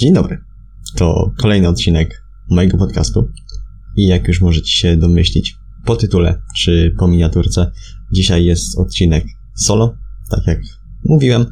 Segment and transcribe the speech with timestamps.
[0.00, 0.38] Dzień dobry.
[0.96, 3.28] To kolejny odcinek mojego podcastu.
[3.96, 7.70] I jak już możecie się domyślić po tytule czy po miniaturce,
[8.12, 9.24] dzisiaj jest odcinek
[9.56, 9.94] solo.
[10.30, 10.60] Tak jak
[11.04, 11.46] mówiłem,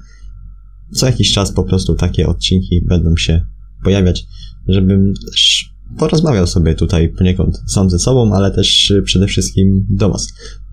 [0.92, 3.44] co jakiś czas po prostu takie odcinki będą się
[3.84, 4.26] pojawiać,
[4.68, 10.28] żebym też porozmawiał sobie tutaj poniekąd sam ze sobą, ale też przede wszystkim do Was.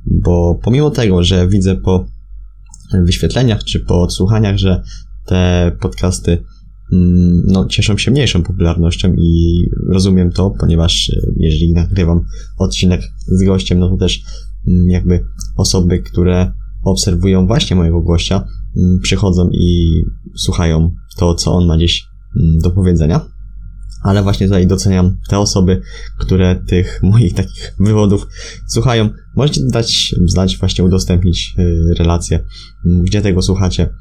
[0.06, 2.06] Bo pomimo tego, że widzę po
[2.94, 4.84] wyświetleniach czy po odsłuchaniach, że
[5.26, 6.44] te podcasty
[7.48, 12.22] no, cieszą się mniejszą popularnością i rozumiem to, ponieważ e, jeżeli nagrywam
[12.58, 14.22] odcinek z gościem, no to też
[14.68, 15.26] mm, jakby
[15.58, 16.52] osoby, które
[16.84, 20.04] obserwują właśnie mojego gościa, mm, przychodzą i
[20.38, 22.06] słuchają to, co on ma gdzieś
[22.64, 23.22] do powiedzenia.
[24.04, 25.82] Ale właśnie tutaj doceniam te osoby,
[26.20, 28.28] które tych moich takich wywodów
[28.68, 29.10] słuchają.
[29.36, 31.64] Możecie dać znać, właśnie udostępnić e,
[31.94, 32.46] relacje,
[32.86, 33.96] gdzie tego słuchacie Mm,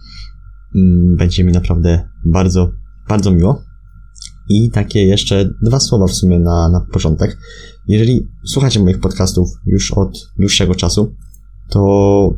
[1.17, 2.71] będzie mi naprawdę bardzo,
[3.09, 3.63] bardzo miło.
[4.49, 7.39] I takie jeszcze dwa słowa w sumie na, na początek.
[7.89, 11.15] Jeżeli słuchacie moich podcastów już od dłuższego czasu,
[11.71, 12.31] to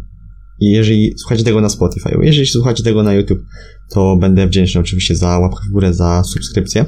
[0.61, 3.42] jeżeli słuchacie tego na Spotify, jeżeli słuchacie tego na YouTube,
[3.91, 6.86] to będę wdzięczny oczywiście za łapkę w górę, za subskrypcję,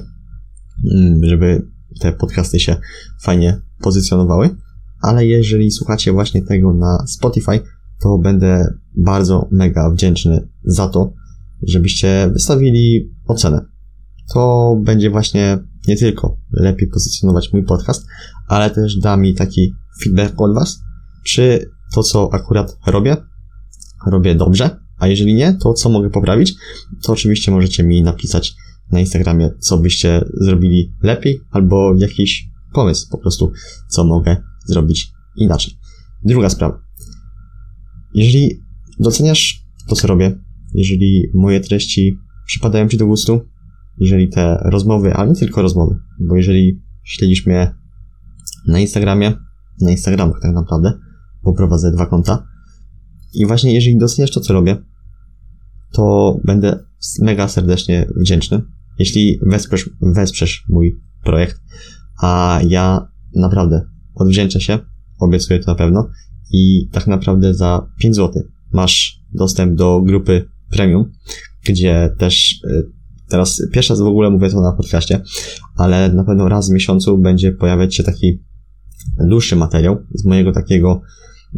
[0.94, 1.66] mm, żeby
[2.00, 2.76] te podcasty się
[3.22, 4.56] fajnie pozycjonowały.
[5.02, 7.60] Ale jeżeli słuchacie właśnie tego na Spotify,
[8.00, 11.12] to będę bardzo mega wdzięczny za to,
[11.62, 13.64] żebyście wystawili ocenę.
[14.34, 18.06] To będzie właśnie nie tylko lepiej pozycjonować mój podcast,
[18.48, 19.72] ale też da mi taki
[20.04, 20.78] feedback od Was,
[21.26, 23.16] czy to, co akurat robię,
[24.06, 26.54] robię dobrze, a jeżeli nie, to co mogę poprawić,
[27.02, 28.54] to oczywiście możecie mi napisać
[28.92, 33.52] na Instagramie, co byście zrobili lepiej, albo jakiś pomysł po prostu,
[33.88, 34.36] co mogę
[34.66, 35.74] zrobić inaczej.
[36.24, 36.80] Druga sprawa.
[38.14, 38.62] Jeżeli
[39.00, 40.38] doceniasz to, co robię,
[40.74, 43.40] jeżeli moje treści przypadają Ci do gustu,
[43.98, 47.74] jeżeli te rozmowy, ale nie tylko rozmowy, bo jeżeli śledzisz mnie
[48.66, 49.32] na Instagramie,
[49.80, 50.92] na Instagramach tak naprawdę,
[51.42, 52.46] bo prowadzę dwa konta,
[53.34, 54.76] i właśnie jeżeli doceniasz to, co robię,
[55.92, 56.84] to będę
[57.22, 58.62] mega serdecznie wdzięczny,
[58.98, 61.60] jeśli wesprzesz, wesprzesz mój projekt,
[62.22, 64.78] a ja naprawdę odwdzięczę się,
[65.18, 66.08] obiecuję to na pewno,
[66.52, 68.42] i tak naprawdę za 5 zł
[68.72, 71.10] masz dostęp do grupy premium,
[71.68, 72.98] gdzie też y,
[73.28, 75.20] teraz pierwszy raz w ogóle mówię to na podcaście,
[75.76, 78.42] ale na pewno raz w miesiącu będzie pojawiać się taki
[79.28, 81.00] dłuższy materiał z mojego takiego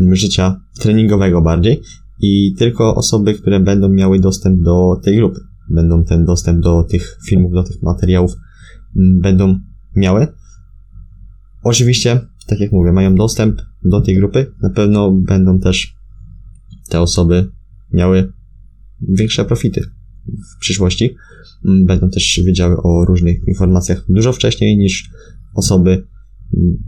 [0.01, 1.81] mm, życia treningowego bardziej
[2.21, 7.19] i tylko osoby, które będą miały dostęp do tej grupy, będą ten dostęp do tych
[7.29, 8.33] filmów, do tych materiałów
[8.97, 9.59] mm, będą
[9.97, 10.27] miały.
[11.63, 14.53] Oczywiście, tak jak mówię, mają dostęp do tej grupy.
[14.63, 15.95] Na pewno będą też
[16.89, 17.51] te osoby
[17.93, 18.33] miały
[19.09, 19.81] większe profity
[20.57, 21.17] w przyszłości.
[21.65, 25.11] Mm, będą też wiedziały o różnych informacjach dużo wcześniej niż
[25.55, 26.79] osoby mm,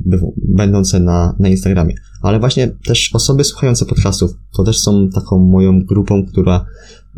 [0.48, 1.94] będące na, na Instagramie.
[2.22, 6.66] Ale właśnie też osoby słuchające podcastów to też są taką moją grupą, która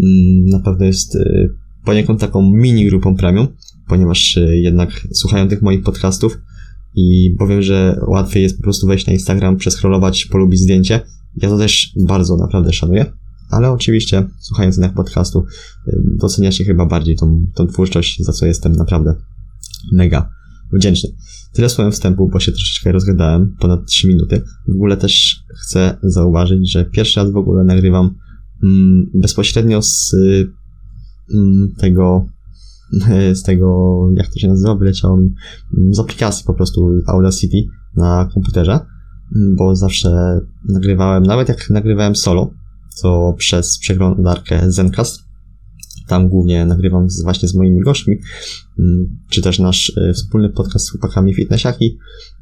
[0.01, 1.49] mm, na pewno jest y,
[1.85, 3.49] poniekąd taką mini grupą premium,
[3.89, 6.39] ponieważ y, jednak słuchają tych moich podcastów
[6.95, 11.01] i powiem, że łatwiej jest po prostu wejść na Instagram, przeskrolować, polubić zdjęcie.
[11.37, 13.07] Ja to też bardzo naprawdę szanuję
[13.55, 15.45] ale oczywiście słuchając jednak podcastu
[15.89, 19.15] y, docenia się chyba bardziej tą, tą twórczość, za co jestem naprawdę
[19.93, 20.31] mega
[20.73, 21.11] wdzięczny.
[21.53, 24.43] Tyle słowem wstępu, bo się troszeczkę rozgadałem, ponad 3 minuty.
[24.69, 28.15] W ogóle też chcę zauważyć, że pierwszy raz w ogóle nagrywam
[28.65, 30.17] mm, bezpośrednio z
[31.35, 32.27] mm, tego
[33.39, 35.35] z tego, jak to się nazywa, wyleciało mi
[35.79, 37.57] mm, z aplikacji po prostu Audacity
[37.97, 38.81] na komputerze,
[39.57, 42.51] bo zawsze nagrywałem, nawet jak nagrywałem solo,
[43.03, 45.21] to przez przeglądarkę Zencast.
[46.09, 48.15] Tam głównie nagrywam z, właśnie z moimi gośćmi,
[48.79, 51.99] mm, czy też nasz e, wspólny podcast z chłopakami Fitnessiaki.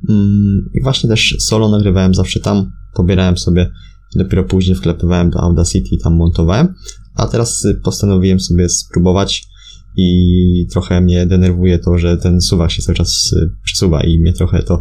[0.09, 3.71] Mm, I właśnie też solo nagrywałem zawsze tam, pobierałem sobie,
[4.17, 6.75] dopiero później wklepywałem do Audacity i tam montowałem.
[7.15, 9.52] A teraz e, postanowiłem sobie spróbować
[9.97, 14.33] i trochę mnie denerwuje to, że ten suwak się cały czas y, przesuwa i mnie
[14.33, 14.81] trochę to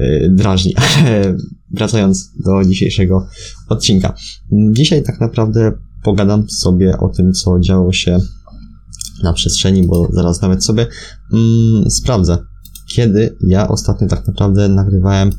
[0.00, 0.74] y, drażni.
[0.98, 1.36] Ale
[1.70, 3.26] wracając do dzisiejszego
[3.68, 4.14] odcinka.
[4.72, 5.72] Dzisiaj tak naprawdę
[6.04, 8.18] pogadam sobie o tym, co działo się
[9.22, 10.86] na przestrzeni, bo zaraz nawet sobie
[11.32, 12.38] mm, sprawdzę,
[12.88, 15.30] kiedy ja ostatnio tak naprawdę nagrywałem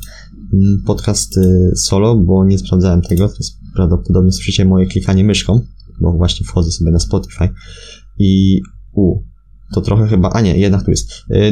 [0.54, 1.40] mm, podcast
[1.76, 3.32] solo, bo nie sprawdzałem tego,
[3.74, 5.60] prawdopodobnie słyszycie moje klikanie myszką,
[6.00, 7.48] bo właśnie wchodzę sobie na Spotify
[8.18, 8.60] i
[8.92, 9.22] u,
[9.74, 11.10] to trochę chyba, a nie, jednak tu jest.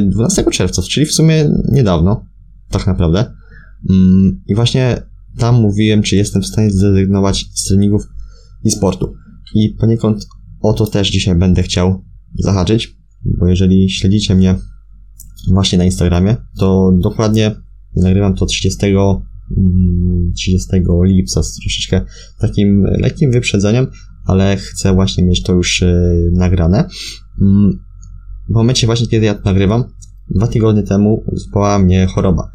[0.09, 2.25] 12 y, czerwca, czyli w sumie niedawno,
[2.69, 3.33] tak naprawdę.
[3.89, 5.01] Mm, I właśnie
[5.37, 8.07] tam mówiłem, czy jestem w stanie zrezygnować z treningów
[8.63, 9.13] i sportu.
[9.55, 10.27] I poniekąd
[10.61, 12.03] o to też dzisiaj będę chciał
[12.39, 12.97] zahaczyć,
[13.39, 14.55] bo jeżeli śledzicie mnie
[15.51, 17.55] właśnie na Instagramie, to dokładnie
[17.95, 18.77] nagrywam to 30,
[20.35, 22.01] 30 mm, lipca z troszeczkę
[22.39, 23.87] takim lekkim wyprzedzeniem,
[24.27, 26.89] ale chcę właśnie mieć to już y, nagrane.
[27.41, 27.79] Mm,
[28.49, 29.83] w momencie właśnie, kiedy ja to nagrywam,
[30.35, 32.51] dwa tygodnie temu zwołała mnie choroba.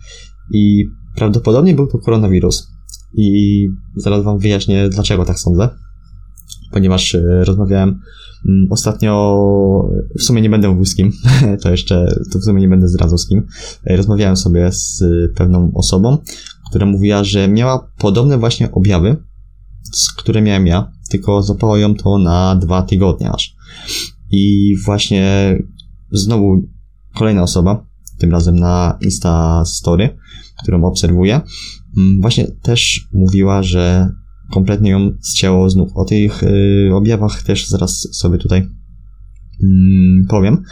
[0.54, 0.84] I
[1.16, 2.68] prawdopodobnie był to koronawirus.
[3.14, 5.68] I zaraz wam wyjaśnię, dlaczego tak sądzę.
[6.72, 7.88] Ponieważ e, rozmawiałem
[8.48, 9.38] mm, ostatnio,
[10.18, 11.12] w sumie nie będę mówił z kim,
[11.62, 13.46] to jeszcze, to w sumie nie będę zdradzał z kim,
[13.84, 15.04] e, rozmawiałem sobie z
[15.34, 16.18] pewną osobą,
[16.70, 19.16] która mówiła, że miała podobne właśnie objawy,
[20.16, 23.56] które miałem ja, tylko złapało ją to na dwa tygodnie aż.
[24.30, 25.56] I właśnie
[26.10, 26.68] znowu
[27.14, 27.86] kolejna osoba,
[28.18, 30.18] tym razem na Insta Story,
[30.62, 31.40] którą obserwuję,
[31.96, 34.08] mm, właśnie też mówiła, że
[34.52, 35.90] kompletnie ją zcięło znów.
[35.94, 38.68] O tych y, objawach też zaraz sobie tutaj
[39.62, 40.62] mm, powiem.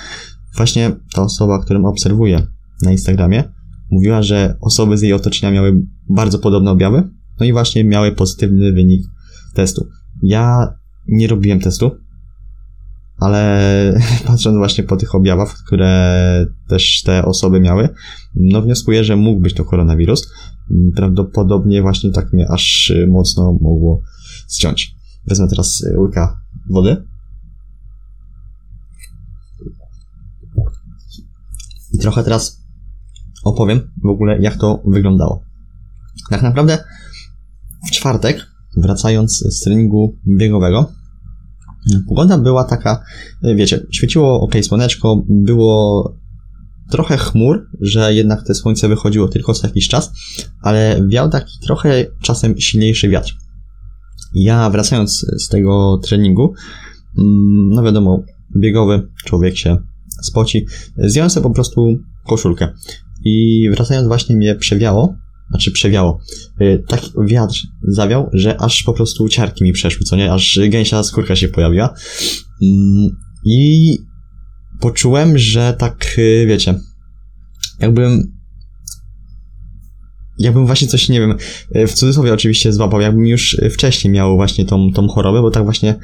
[0.56, 2.46] Właśnie ta osoba, którą obserwuję
[2.82, 3.44] na Instagramie,
[3.90, 7.08] mówiła, że osoby z jej otoczenia miały bardzo podobne objawy,
[7.40, 9.02] no i właśnie miały pozytywny wynik
[9.54, 9.88] testu.
[10.22, 10.74] Ja
[11.08, 11.90] nie robiłem testu,
[13.20, 13.60] ale
[14.26, 17.88] patrząc właśnie po tych objawach, które też te osoby miały,
[18.34, 20.32] no wnioskuję, że mógł być to koronawirus.
[20.96, 24.02] Prawdopodobnie właśnie tak mnie aż mocno mogło
[24.50, 24.94] ściąć.
[25.26, 26.40] Wezmę teraz łyka
[26.70, 27.04] wody.
[31.92, 32.60] I trochę teraz
[33.44, 35.44] opowiem w ogóle, jak to wyglądało.
[36.30, 36.84] Tak naprawdę
[37.88, 40.92] w czwartek, wracając z treningu biegowego,
[42.08, 43.02] Pogoda była taka,
[43.42, 46.16] e, wiecie, świeciło ok, słoneczko, było
[46.90, 50.12] trochę chmur, że jednak te słońce wychodziło tylko co jakiś czas,
[50.62, 53.34] ale wiał taki trochę czasem silniejszy wiatr.
[54.34, 56.54] Ja wracając z tego treningu,
[57.18, 58.22] mm, no wiadomo,
[58.56, 59.76] biegowy człowiek się
[60.22, 60.66] spoci,
[60.98, 62.68] zdjąłem sobie po prostu koszulkę
[63.24, 65.14] i wracając właśnie mnie przewiało,
[65.50, 66.20] znaczy przewiało.
[66.60, 70.32] Y, taki wiatr zawiał, że aż po prostu ciarki mi przeszły, co nie?
[70.32, 71.94] Aż gęsia skórka się pojawiła.
[72.62, 73.10] Mm,
[73.44, 73.98] I
[74.80, 76.74] poczułem, że tak, y, wiecie,
[77.80, 78.40] jakbym
[80.38, 81.34] jakbym właśnie coś, nie wiem,
[81.76, 85.64] y, w cudzysłowie oczywiście złapał, jakbym już wcześniej miał właśnie tą, tą chorobę, bo tak
[85.64, 85.94] właśnie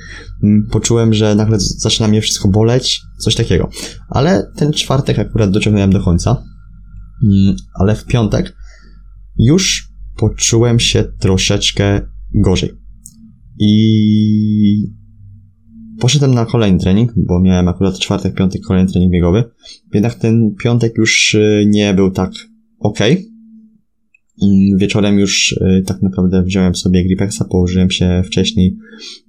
[0.43, 3.71] mm, poczułem, że nagle zaczyna mnie wszystko boleć, coś takiego.
[4.09, 6.43] Ale ten czwartek akurat dociągnąłem do końca.
[7.25, 8.57] Mm, ale w piątek
[9.39, 12.01] już poczułem się troszeczkę
[12.35, 12.71] gorzej.
[13.59, 14.93] I
[16.01, 19.45] poszedłem na kolejny trening, bo miałem akurat czwartek, piątek kolejny trening biegowy.
[19.95, 22.31] Jednak ten piątek już y, nie był tak
[22.79, 23.01] ok.
[24.43, 28.77] Mm, wieczorem już y, tak naprawdę wziąłem sobie Gripexa, położyłem się wcześniej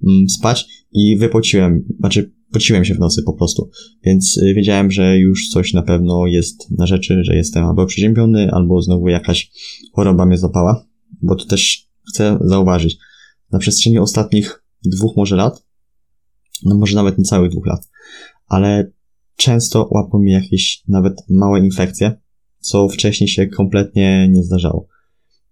[0.08, 3.70] mm, spać i wypociłem, znaczy pociłem się w nocy po prostu,
[4.04, 8.50] więc y, wiedziałem, że już coś na pewno jest na rzeczy, że jestem albo przeziębiony,
[8.52, 9.50] albo znowu jakaś
[9.92, 10.86] choroba mnie zapała,
[11.22, 12.98] bo to też chcę zauważyć.
[13.52, 15.66] Na przestrzeni ostatnich dwóch może lat,
[16.64, 17.88] no może nawet niecałych dwóch lat,
[18.46, 18.90] ale
[19.36, 22.20] często łapią mi jakieś nawet małe infekcje,
[22.60, 24.88] co wcześniej się kompletnie nie zdarzało.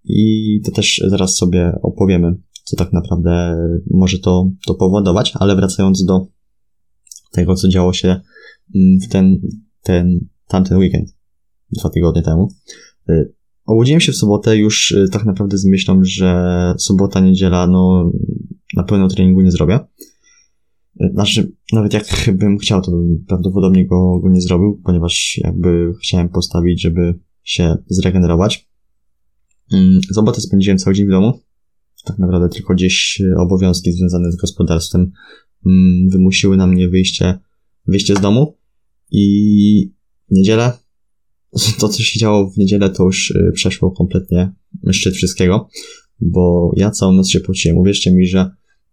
[0.05, 3.57] I to też zaraz sobie opowiemy, co tak naprawdę
[3.91, 6.27] może to, to powodować, ale wracając do
[7.31, 8.21] tego, co działo się
[8.75, 9.41] mm, w ten,
[9.83, 11.17] ten, tamten weekend,
[11.79, 12.49] dwa tygodnie temu.
[13.09, 13.33] Y,
[13.67, 18.13] obudziłem się w sobotę już y, tak naprawdę z myślą, że sobota, niedziela, no
[18.77, 19.81] na pełno treningu nie zrobię.
[21.01, 25.93] Y, znaczy, nawet jak bym chciał, to bym prawdopodobnie go, go nie zrobił, ponieważ jakby
[26.03, 28.69] chciałem postawić, żeby się zregenerować.
[30.15, 31.41] Sobotę spędziłem cały dzień w domu.
[32.05, 35.13] Tak naprawdę tylko gdzieś obowiązki związane z gospodarstwem
[36.11, 37.39] wymusiły na mnie wyjście,
[37.87, 38.57] wyjście z domu
[39.11, 39.93] i
[40.31, 40.73] niedzielę,
[41.81, 44.53] to co się działo w niedzielę to już y, przeszło kompletnie
[44.91, 45.69] szczyt wszystkiego,
[46.21, 47.79] bo ja całą noc się pociłem.
[47.79, 48.51] Uwierzcie mi, że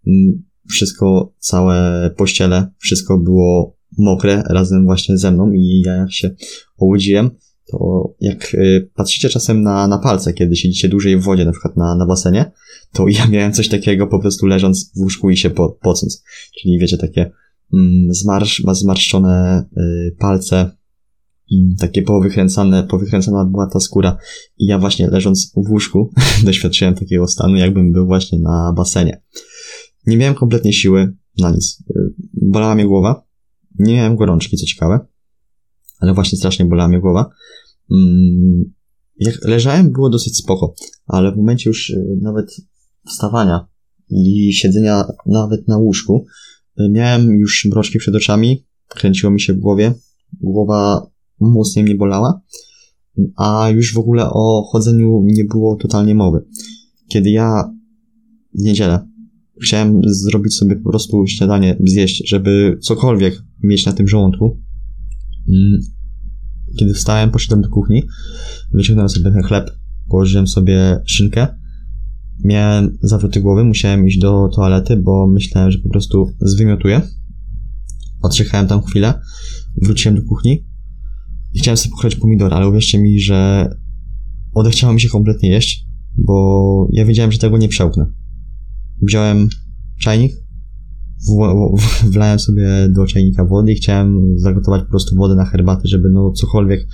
[0.08, 6.36] mm, wszystko, całe pościele, wszystko było mokre razem właśnie ze mną i ja jak się
[6.78, 7.30] obudziłem,
[7.72, 11.78] to jak y, patrzycie czasem na, na palce, kiedy siedzicie dłużej w wodzie, na przykład
[11.78, 12.52] na, na basenie,
[12.94, 16.24] to ja miałem coś takiego po prostu leżąc w łóżku i się po, pocąc.
[16.62, 17.32] Czyli wiecie, takie
[17.74, 20.56] mm, zmarsz, zmarszczone y, palce,
[21.52, 24.18] mm, takie powykręcane, powykręcana była ta skóra
[24.58, 26.14] i ja właśnie leżąc w łóżku
[26.46, 29.22] doświadczyłem takiego stanu, jakbym był właśnie na basenie.
[30.08, 31.84] Nie miałem kompletnie siły na nic.
[31.90, 33.26] Y, bolała mnie głowa,
[33.80, 35.00] nie miałem gorączki, co ciekawe,
[36.00, 37.30] ale właśnie strasznie bolała mnie głowa.
[37.92, 38.74] Mm,
[39.20, 40.74] jak leżałem, było dosyć spoko,
[41.06, 42.56] ale w momencie już y, nawet
[43.08, 43.68] wstawania
[44.10, 46.26] i siedzenia nawet na łóżku,
[46.80, 49.94] y, miałem już mroczki przed oczami, kręciło mi się w głowie,
[50.42, 51.08] Głowa
[51.40, 52.42] mocniej mnie bolała,
[53.36, 56.46] a już w ogóle o chodzeniu nie było totalnie mowy.
[57.08, 57.74] Kiedy ja
[58.60, 59.08] w niedzielę
[59.64, 64.62] chciałem zrobić sobie po prostu śniadanie, zjeść, żeby cokolwiek mieć na tym żołądku,
[66.80, 68.04] kiedy wstałem, poszedłem do kuchni,
[68.74, 69.72] wyciągnąłem sobie ten chleb,
[70.10, 71.48] położyłem sobie szynkę,
[72.44, 77.02] miałem zawroty głowy, musiałem iść do toalety, bo myślałem, że po prostu zwymiotuję.
[78.22, 79.14] Odczekałem tam chwilę,
[79.82, 80.66] wróciłem do kuchni
[81.54, 83.70] i chciałem sobie pochrać pomidora, ale uwierzcie mi, że
[84.54, 85.86] odechciało mi się kompletnie jeść,
[86.18, 88.06] bo ja wiedziałem, że tego nie przełknę.
[89.02, 89.50] Wziąłem
[90.02, 90.32] czajnik,
[92.04, 96.32] wlałem sobie do czajnika wody i chciałem zagotować po prostu wodę na herbatę, żeby no
[96.32, 96.88] cokolwiek,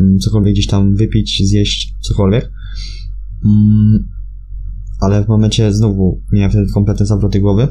[0.00, 2.52] mm, cokolwiek gdzieś tam wypić, zjeść, cokolwiek.
[3.44, 4.08] Mm,
[5.00, 7.68] ale w momencie znowu miałem wtedy kompletne zawroty głowy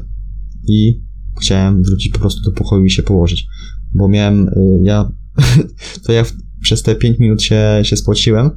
[0.68, 1.02] i
[1.42, 3.48] chciałem wrócić po prostu do pokoju i się położyć,
[3.94, 5.12] bo miałem, y, ja,
[6.06, 6.24] to ja
[6.62, 8.52] przez te 5 minut się, się spociłem,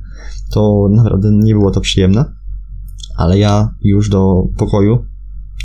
[0.50, 2.24] to naprawdę nie było to przyjemne,
[3.16, 5.04] ale ja już do pokoju,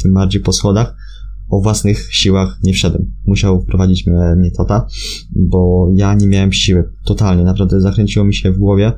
[0.03, 0.95] tym bardziej po schodach,
[1.49, 3.11] o własnych siłach nie wszedłem.
[3.25, 4.87] Musiał wprowadzić mnie, tata,
[5.35, 6.91] bo ja nie miałem siły.
[7.05, 8.91] Totalnie, naprawdę zakręciło mi się w głowie.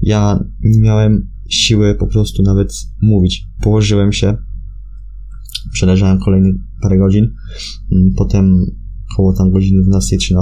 [0.00, 3.46] Ja nie miałem siły po prostu nawet mówić.
[3.62, 4.36] Położyłem się,
[5.72, 6.50] przeleżałem kolejne
[6.82, 7.34] parę godzin,
[7.92, 8.66] mm, potem
[9.12, 10.40] około tam godziny 12-13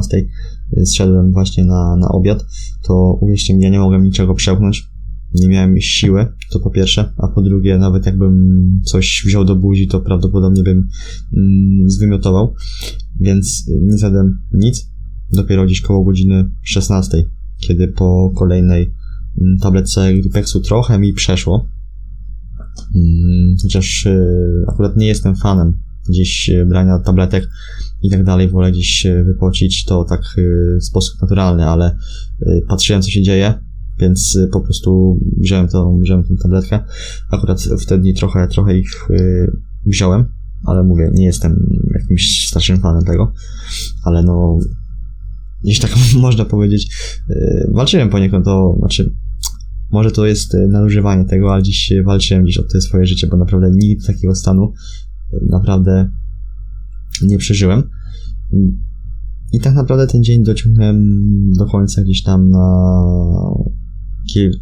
[0.79, 2.45] y, zszedłem właśnie na, na obiad,
[2.83, 4.90] to uwierzcie mi, ja nie mogłem niczego przełknąć,
[5.35, 9.89] nie miałem siły, to po pierwsze, a po drugie, nawet jakbym coś wziął do buzi,
[9.89, 10.89] to prawdopodobnie bym
[11.37, 12.55] mm, zwymiotował,
[13.21, 14.91] więc nie zjadłem nic,
[15.33, 17.25] dopiero gdzieś koło godziny 16,
[17.59, 18.95] kiedy po kolejnej
[19.41, 21.69] mm, tabletce Gripexu trochę mi przeszło,
[22.97, 25.73] mm, chociaż y, akurat nie jestem fanem
[26.09, 27.49] gdzieś y, brania tabletek
[28.03, 31.97] i tak dalej, wolę gdzieś wypocić to tak y, w sposób naturalny, ale
[32.69, 33.70] patrzyłem co się dzieje,
[34.01, 36.81] więc y, po prostu wziąłem tą, wziąłem tę tabletkę.
[37.31, 39.53] Akurat wtedy trochę, trochę ich y,
[39.87, 40.25] wziąłem,
[40.65, 41.67] ale mówię, nie jestem
[42.01, 43.33] jakimś strasznym fanem tego,
[44.05, 44.59] ale no,
[45.65, 45.91] gdzieś tak
[46.21, 46.95] można powiedzieć,
[47.31, 49.15] y, walczyłem poniekąd to, znaczy,
[49.93, 53.71] może to jest nadużywanie tego, ale dziś walczyłem gdzieś o to swoje życie, bo naprawdę
[53.75, 54.73] nigdy takiego stanu
[55.51, 56.11] naprawdę
[57.23, 57.83] nie przeżyłem.
[59.53, 61.27] I tak naprawdę ten dzień dociągnąłem
[61.59, 62.93] do końca gdzieś tam na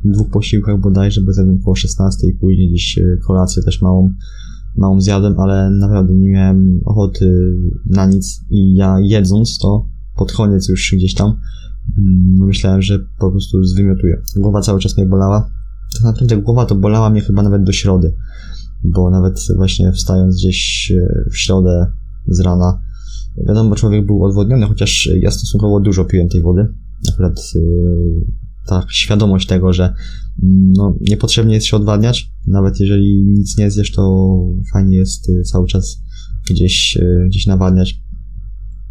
[0.04, 4.14] dwóch posiłkach bodajże, bo zjadłem około 16 i później gdzieś e, kolację też małą,
[4.76, 7.56] małą zjadłem, ale naprawdę nie miałem ochoty
[7.86, 13.30] na nic i ja jedząc to pod koniec już gdzieś tam mm, myślałem, że po
[13.30, 14.22] prostu zwymiotuję.
[14.36, 15.50] Głowa cały czas mnie bolała.
[15.94, 18.14] Tak naprawdę głowa to bolała mnie chyba nawet do środy,
[18.84, 21.86] bo nawet właśnie wstając gdzieś e, w środę
[22.26, 22.82] z rana,
[23.46, 26.66] wiadomo, człowiek był odwodniony, chociaż ja stosunkowo dużo piłem tej wody.
[27.12, 27.60] Akurat e,
[28.68, 29.94] ta świadomość tego, że
[30.42, 34.34] mm, no, niepotrzebnie jest się odwadniać, nawet jeżeli nic nie zjesz, to
[34.72, 36.02] fajnie jest y, cały czas
[36.50, 38.00] gdzieś, y, gdzieś nawadniać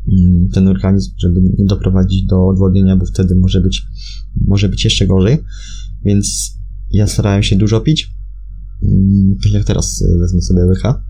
[0.07, 3.84] mm, ten organizm, żeby nie doprowadzić do odwodnienia, bo wtedy może być,
[4.48, 5.38] może być jeszcze gorzej.
[6.05, 6.57] Więc
[6.91, 8.12] ja starałem się dużo pić.
[8.84, 11.03] Mm, tak jak teraz y, wezmę sobie łycha.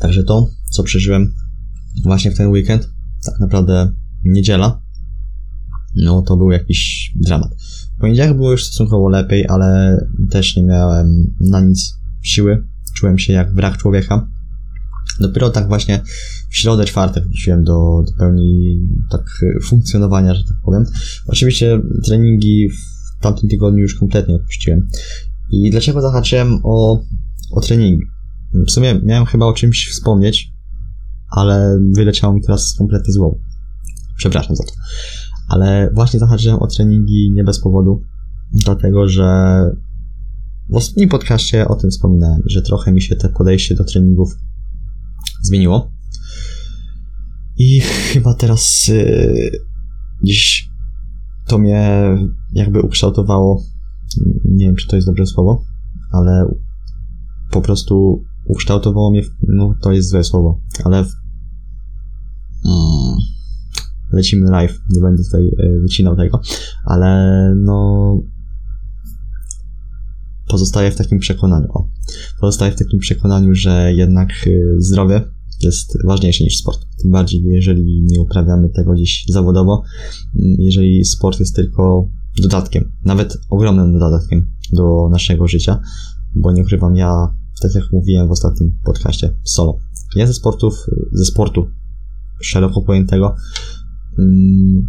[0.00, 1.34] Także to, co przeżyłem
[2.04, 2.93] właśnie w ten weekend,
[3.24, 4.82] tak naprawdę niedziela,
[5.94, 7.50] no to był jakiś dramat.
[7.96, 9.98] W poniedziałek było już stosunkowo lepiej, ale
[10.30, 12.64] też nie miałem na nic siły.
[12.96, 14.28] Czułem się jak brak człowieka.
[15.20, 16.00] Dopiero tak właśnie
[16.50, 19.24] w środę, czwartek wróciłem do, do pełni tak
[19.62, 20.84] funkcjonowania, że tak powiem.
[21.26, 24.88] Oczywiście treningi w tamtym tygodniu już kompletnie odpuściłem.
[25.50, 27.04] I dlaczego zahaczyłem o,
[27.50, 28.04] o treningi?
[28.66, 30.53] W sumie miałem chyba o czymś wspomnieć,
[31.34, 33.38] ale wyleciało mi teraz kompletnie z głowy.
[34.16, 34.72] Przepraszam za to.
[35.48, 38.02] Ale właśnie zahaczyłem o treningi nie bez powodu,
[38.64, 39.24] dlatego że
[40.70, 44.36] w ostatnim podcaście o tym wspominałem, że trochę mi się te podejście do treningów
[45.42, 45.90] zmieniło.
[47.56, 49.50] I chyba teraz yy,
[50.24, 50.70] dziś
[51.46, 52.08] to mnie
[52.52, 53.62] jakby ukształtowało.
[54.44, 55.62] Nie wiem, czy to jest dobre słowo,
[56.12, 56.54] ale
[57.50, 61.23] po prostu ukształtowało mnie, no to jest złe słowo, ale Mm.
[64.14, 66.40] Lecimy live, nie będę tutaj e, wycinał tego,
[66.84, 68.18] ale no
[70.48, 71.88] pozostaję w takim przekonaniu, o,
[72.40, 75.20] pozostaję w takim przekonaniu, że jednak e, zdrowie
[75.60, 76.86] jest ważniejsze niż sport.
[77.02, 79.82] Tym bardziej, jeżeli nie uprawiamy tego gdzieś zawodowo,
[80.34, 82.08] mm, jeżeli sport jest tylko
[82.42, 85.80] dodatkiem, nawet ogromnym dodatkiem do naszego życia,
[86.36, 89.78] bo nie ukrywam, ja, tak jak mówiłem w ostatnim podcaście solo,
[90.16, 91.66] Ja ze sportów, ze sportu
[92.42, 93.36] szeroko pojętego,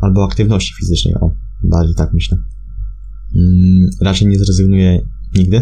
[0.02, 1.32] albo aktywności fizycznej, o,
[1.64, 2.38] bardziej tak myślę.
[3.36, 5.62] Mm, raczej nie zrezygnuję nigdy,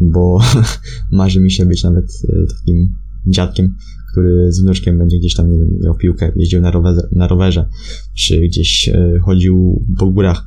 [0.00, 0.40] bo
[1.12, 2.94] marzy mi się być nawet e, takim
[3.26, 3.74] dziadkiem,
[4.12, 7.68] który z wnuczkiem będzie gdzieś tam, nie wiem, grał piłkę, jeździł na rowerze, na rowerze
[8.16, 10.46] czy gdzieś e, chodził po górach.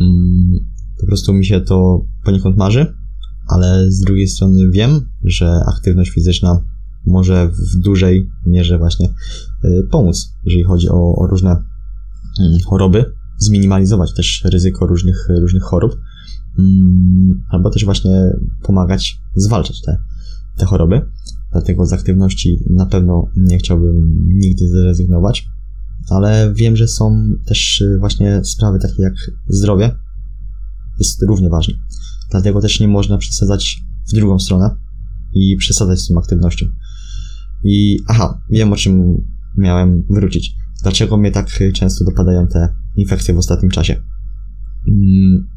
[0.00, 0.52] Mm,
[1.00, 2.86] po prostu mi się to poniekąd marzy,
[3.48, 6.64] ale z drugiej strony wiem, że aktywność fizyczna
[7.06, 9.08] może w dużej mierze właśnie
[9.64, 11.64] e, pomóc, jeżeli chodzi o, o różne mm,
[12.66, 13.04] choroby,
[13.38, 16.00] zminimalizować też ryzyko różnych, różnych chorób,
[16.58, 18.30] mm, albo też właśnie
[18.62, 19.98] pomagać zwalczać te,
[20.56, 21.02] te choroby.
[21.52, 25.48] Dlatego z aktywności na pewno nie chciałbym nigdy zrezygnować,
[26.10, 29.14] ale wiem, że są też y, właśnie sprawy takie jak
[29.48, 29.90] zdrowie,
[30.98, 31.74] jest równie ważne.
[32.30, 34.76] Dlatego też nie można przesadzać w drugą stronę
[35.34, 36.66] i przesadzać z tą aktywnością.
[37.64, 39.22] I aha, wiem o czym
[39.56, 40.54] miałem wrócić.
[40.82, 44.02] Dlaczego mnie tak często dopadają te infekcje w ostatnim czasie?
[44.88, 45.48] Mm,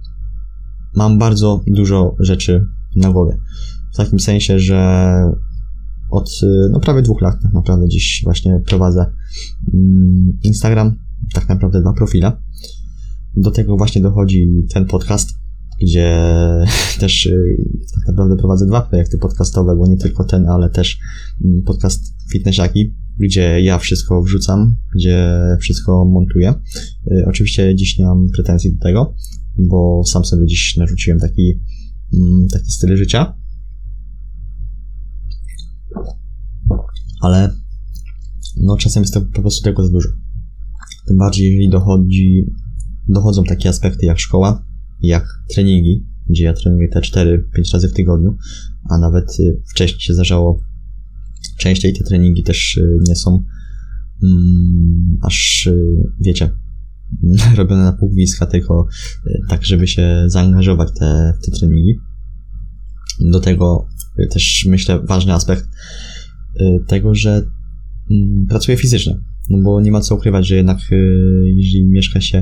[0.96, 3.38] mam bardzo dużo rzeczy na głowie.
[3.94, 4.82] W takim sensie, że
[6.12, 6.30] od
[6.72, 9.06] no, prawie dwóch lat tak naprawdę dziś właśnie prowadzę
[9.74, 10.96] mm, Instagram,
[11.34, 12.32] tak naprawdę dwa profile.
[13.38, 15.30] Do tego właśnie dochodzi ten podcast,
[15.82, 16.18] gdzie
[17.00, 17.58] też y,
[17.96, 21.00] tak naprawdę prowadzę dwa projekty podcastowe, bo nie tylko ten, ale też
[21.46, 22.02] mm, podcast
[22.32, 26.54] Fitnessiaki, gdzie ja wszystko wrzucam, gdzie wszystko montuję.
[27.12, 29.16] Y, oczywiście dziś nie mam pretensji do tego,
[29.58, 31.62] bo sam sobie dziś narzuciłem taki,
[32.14, 33.36] mm, taki styl życia,
[37.22, 37.54] ale
[38.58, 40.10] no czasem jest to po prostu tego za dużo.
[41.08, 42.46] Tym bardziej, jeżeli dochodzi,
[43.08, 44.66] dochodzą takie aspekty jak szkoła,
[45.02, 47.38] jak treningi, gdzie ja trenuję te 4-5
[47.74, 48.38] razy w tygodniu,
[48.90, 50.71] a nawet y, wcześniej się zdarzało
[51.62, 53.44] częściej te treningi też y, nie są
[54.24, 56.52] mm, aż, y, wiecie,
[57.58, 58.88] robione na półwiska, tylko
[59.50, 62.00] tak, żeby się zaangażować te, w te treningi.
[63.32, 63.88] Do tego
[64.30, 65.68] też myślę ważny aspekt
[66.60, 67.44] Y, tego, że
[68.12, 69.20] mm, pracuję fizycznie.
[69.50, 72.38] No bo nie ma co ukrywać, że jednak y, jeżeli mieszka się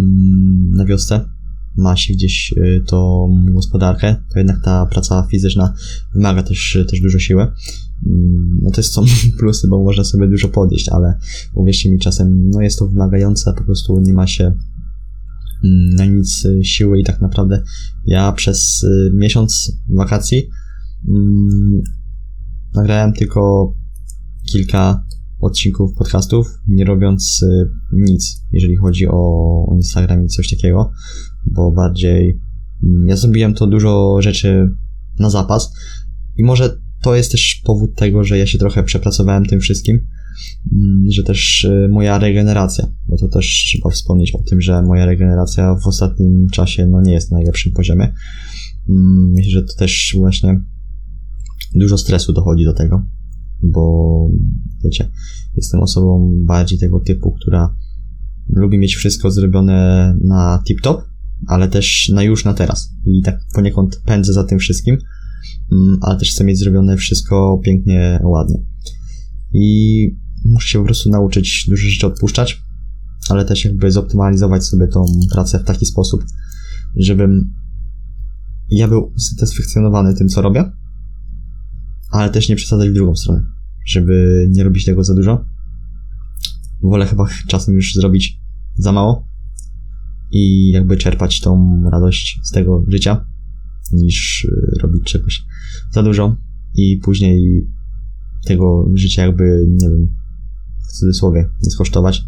[0.00, 1.28] mm, na wiosce,
[1.76, 5.74] ma się gdzieś y, tą gospodarkę, to jednak ta praca fizyczna
[6.14, 7.46] wymaga też, też dużo siły.
[8.06, 9.04] Mm, no to jest są
[9.38, 11.18] plusy, bo można sobie dużo podjeść, ale
[11.54, 14.54] uwierzcie mi, czasem no jest to wymagające, po prostu nie ma się
[15.96, 17.62] na nic siły i tak naprawdę
[18.06, 20.48] ja przez miesiąc wakacji
[22.74, 23.72] nagrałem tylko
[24.52, 25.04] kilka
[25.40, 29.12] odcinków podcastów, nie robiąc y, nic, jeżeli chodzi o,
[29.68, 30.92] o Instagram i coś takiego,
[31.46, 32.40] bo bardziej
[32.84, 34.70] mm, ja zrobiłem to dużo rzeczy
[35.18, 35.72] na zapas
[36.36, 40.06] i może to jest też powód tego, że ja się trochę przepracowałem tym wszystkim,
[40.72, 45.06] mm, że też y, moja regeneracja, bo to też trzeba wspomnieć o tym, że moja
[45.06, 48.12] regeneracja w ostatnim czasie no nie jest na najlepszym poziomie.
[48.88, 50.60] Mm, myślę, że to też właśnie
[51.74, 53.06] dużo stresu dochodzi do tego,
[53.62, 54.28] bo
[54.84, 55.10] wiecie,
[55.56, 57.76] jestem osobą bardziej tego typu, która
[58.48, 61.02] lubi mieć wszystko zrobione na tip-top,
[61.46, 62.94] ale też na już, na teraz.
[63.06, 64.98] I tak poniekąd pędzę za tym wszystkim,
[66.00, 68.56] ale też chcę mieć zrobione wszystko pięknie, ładnie.
[69.52, 70.06] I
[70.44, 72.62] muszę się po prostu nauczyć dużo rzeczy odpuszczać,
[73.30, 76.24] ale też jakby zoptymalizować sobie tą pracę w taki sposób,
[76.96, 77.54] żebym
[78.70, 80.72] ja był usatysfakcjonowany tym, co robię,
[82.10, 83.44] ale też nie przesadzać w drugą stronę,
[83.86, 85.44] żeby nie robić tego za dużo.
[86.82, 88.40] Wolę chyba czasem już zrobić
[88.76, 89.28] za mało
[90.32, 93.24] i jakby czerpać tą radość z tego życia,
[93.92, 95.42] niż y, robić czegoś
[95.92, 96.36] za dużo
[96.74, 97.68] i później
[98.44, 100.08] tego życia jakby, nie wiem,
[100.88, 102.22] w cudzysłowie, nie skosztować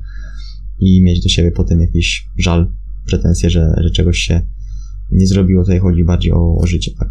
[0.80, 2.72] i mieć do siebie potem jakiś żal,
[3.06, 4.46] pretensje, że, że czegoś się
[5.10, 5.62] nie zrobiło.
[5.62, 7.08] Tutaj chodzi bardziej o, o życie, tak.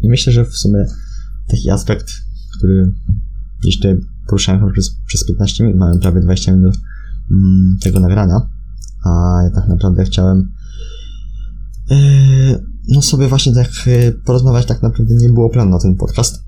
[0.00, 0.84] I myślę, że w sumie
[1.48, 2.12] taki aspekt,
[2.58, 2.92] który
[3.62, 6.76] gdzieś tutaj poruszałem przez, przez 15 minut, mamy prawie 20 minut
[7.30, 8.34] mm, tego nagrania,
[9.04, 10.52] a ja tak naprawdę chciałem
[12.88, 16.44] no sobie właśnie tak yy, porozmawiać, tak naprawdę nie było planu na ten podcast.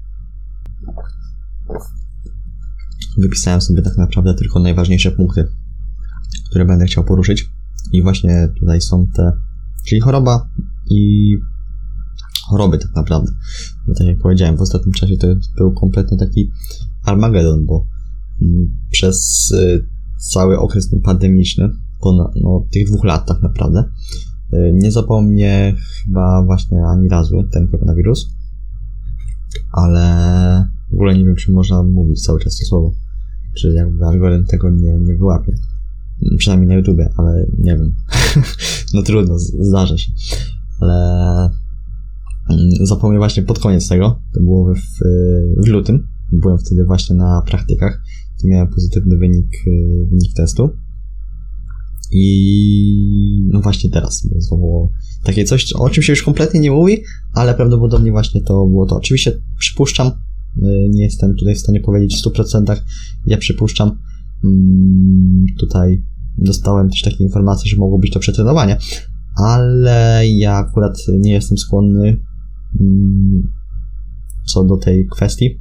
[3.19, 5.49] Wypisałem sobie tak naprawdę tylko najważniejsze punkty,
[6.51, 7.49] które będę chciał poruszyć.
[7.93, 9.33] I właśnie tutaj są te,
[9.87, 10.49] czyli choroba
[10.91, 11.37] i
[12.49, 13.33] choroby tak naprawdę.
[13.89, 15.27] Bo tak jak powiedziałem, w ostatnim czasie to
[15.57, 16.51] był kompletnie taki
[17.05, 17.87] Armagedon, bo
[18.43, 19.87] mm, przez y,
[20.33, 21.71] cały okres pandemiczny,
[22.43, 23.85] no, tych dwóch lat tak naprawdę,
[24.73, 25.73] nie zapomnę
[26.05, 28.29] chyba właśnie ani razu ten koronawirus,
[29.73, 30.03] ale
[30.91, 32.93] W ogóle nie wiem, czy można mówić cały czas to słowo.
[33.55, 35.53] Czy jakby algorytm tego nie, nie wyłapie.
[36.38, 37.97] Przynajmniej na YouTubie, ale nie wiem.
[38.95, 40.12] no trudno, zdarza się.
[40.81, 41.51] Ale
[42.51, 44.79] mm, zapomnę właśnie pod koniec tego, to było w,
[45.65, 48.03] w lutym, byłem wtedy właśnie na praktykach,
[48.45, 50.71] miałem pozytywny wynik, y, wynik testu.
[52.12, 54.90] I no właśnie teraz było
[55.25, 57.03] takie coś, o czym się już kompletnie nie mówi,
[57.35, 58.96] ale prawdopodobnie właśnie to było to.
[58.96, 60.11] Oczywiście przypuszczam, y,
[60.90, 62.83] nie jestem tutaj w stanie powiedzieć w 100%,
[63.27, 63.98] ja przypuszczam,
[64.44, 66.03] mm, tutaj
[66.38, 68.77] dostałem też takie informacje, że mogło być to przetrenowanie,
[69.37, 72.20] ale ja akurat nie jestem skłonny
[72.81, 73.42] mm,
[74.46, 75.61] co do tej kwestii,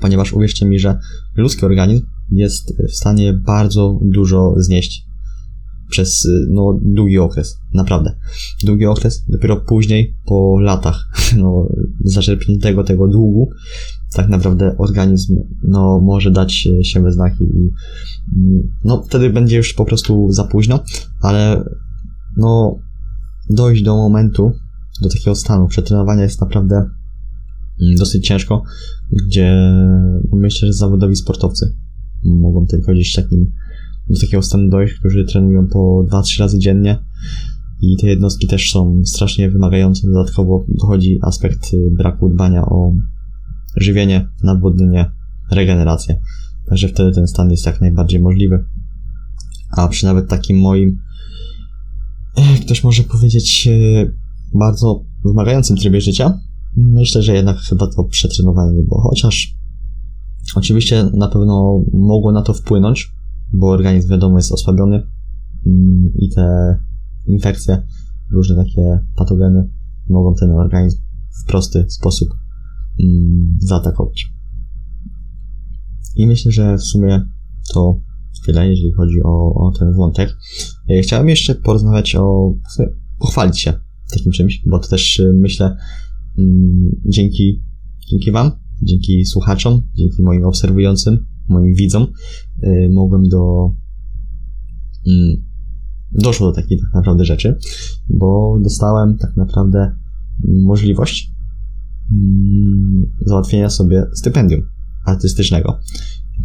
[0.00, 0.98] ponieważ uwierzcie mi, że
[1.36, 5.09] ludzki organizm jest w stanie bardzo dużo znieść
[5.90, 8.16] przez no, długi okres, naprawdę.
[8.64, 11.08] Długi okres, dopiero później, po latach
[11.42, 11.68] no,
[12.04, 13.50] zaczerpniętego tego długu,
[14.14, 17.70] tak naprawdę organizm no, może dać się we znaki i
[18.84, 20.80] no, wtedy będzie już po prostu za późno,
[21.22, 21.64] ale
[22.36, 22.78] no,
[23.50, 24.52] dojść do momentu,
[25.02, 28.62] do takiego stanu przetrenowania jest naprawdę mm, dosyć ciężko,
[29.26, 29.72] gdzie
[30.30, 31.76] no, myślę, że zawodowi sportowcy
[32.24, 33.52] mogą tylko gdzieś takim,
[34.10, 36.98] do takiego stanu dojść, którzy trenują po 2-3 razy dziennie
[37.82, 40.06] i te jednostki też są strasznie wymagające.
[40.06, 42.92] Dodatkowo dochodzi aspekt y, braku dbania o
[43.76, 45.10] żywienie, nawodnienie,
[45.50, 46.20] regenerację.
[46.68, 48.64] Także wtedy ten stan jest jak najbardziej możliwy.
[49.70, 50.98] A przy nawet takim moim,
[52.64, 54.12] ktoś może powiedzieć, e,
[54.58, 56.40] bardzo wymagającym trybie życia,
[56.76, 59.00] myślę, że jednak chyba to przetrenowanie nie było.
[59.02, 59.54] Chociaż
[60.56, 63.12] oczywiście na pewno mogło na to wpłynąć,
[63.52, 65.02] bo organizm wiadomo jest osłabiony
[65.66, 66.76] mm, i te
[67.26, 67.82] infekcje,
[68.32, 69.70] różne takie patogeny
[70.08, 70.98] mogą ten organizm
[71.42, 72.28] w prosty sposób
[73.02, 74.32] mm, zaatakować.
[76.16, 77.20] I myślę, że w sumie
[77.74, 78.00] to
[78.46, 80.36] tyle, jeżeli chodzi o, o ten wątek.
[80.90, 82.54] E, chciałem jeszcze porozmawiać o,
[83.18, 83.72] pochwalić się
[84.12, 85.76] takim czymś, bo to też e, myślę
[86.38, 87.62] mm, dzięki,
[88.10, 88.50] dzięki Wam,
[88.82, 92.06] dzięki słuchaczom, dzięki moim obserwującym, moim widzom,
[92.64, 93.70] y, mogłem do
[95.06, 95.10] y,
[96.12, 97.58] doszło do takiej tak naprawdę rzeczy,
[98.08, 99.96] bo dostałem tak naprawdę
[100.62, 101.30] możliwość
[102.10, 102.14] y,
[103.26, 104.60] załatwienia sobie stypendium
[105.06, 105.78] artystycznego.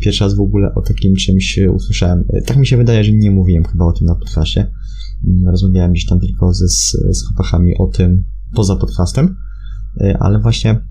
[0.02, 2.24] Pierwszy raz w ogóle o takim czymś usłyszałem.
[2.46, 4.72] Tak mi się wydaje, że nie mówiłem chyba o tym na podcastie.
[5.28, 6.68] Mm, rozmawiałem gdzieś tam tylko ze,
[7.14, 9.36] z chłopakami o tym poza podcastem,
[10.02, 10.86] y, ale właśnie mm,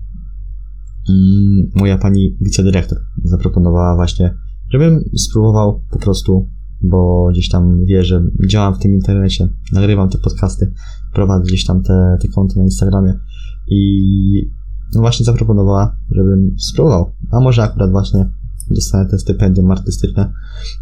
[1.75, 4.33] moja pani wicedyrektor zaproponowała właśnie,
[4.69, 6.49] żebym spróbował po prostu,
[6.81, 10.73] bo gdzieś tam wie, że działam w tym internecie, nagrywam te podcasty,
[11.13, 13.13] prowadzę gdzieś tam te, te konty na Instagramie
[13.67, 14.51] i
[14.95, 17.11] no właśnie zaproponowała, żebym spróbował.
[17.31, 18.29] A może akurat właśnie
[18.71, 20.33] dostanę te stypendium artystyczne.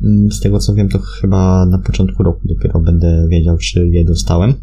[0.03, 4.05] Mm, z tego co wiem, to chyba na początku roku dopiero będę wiedział, czy je
[4.05, 4.53] dostałem.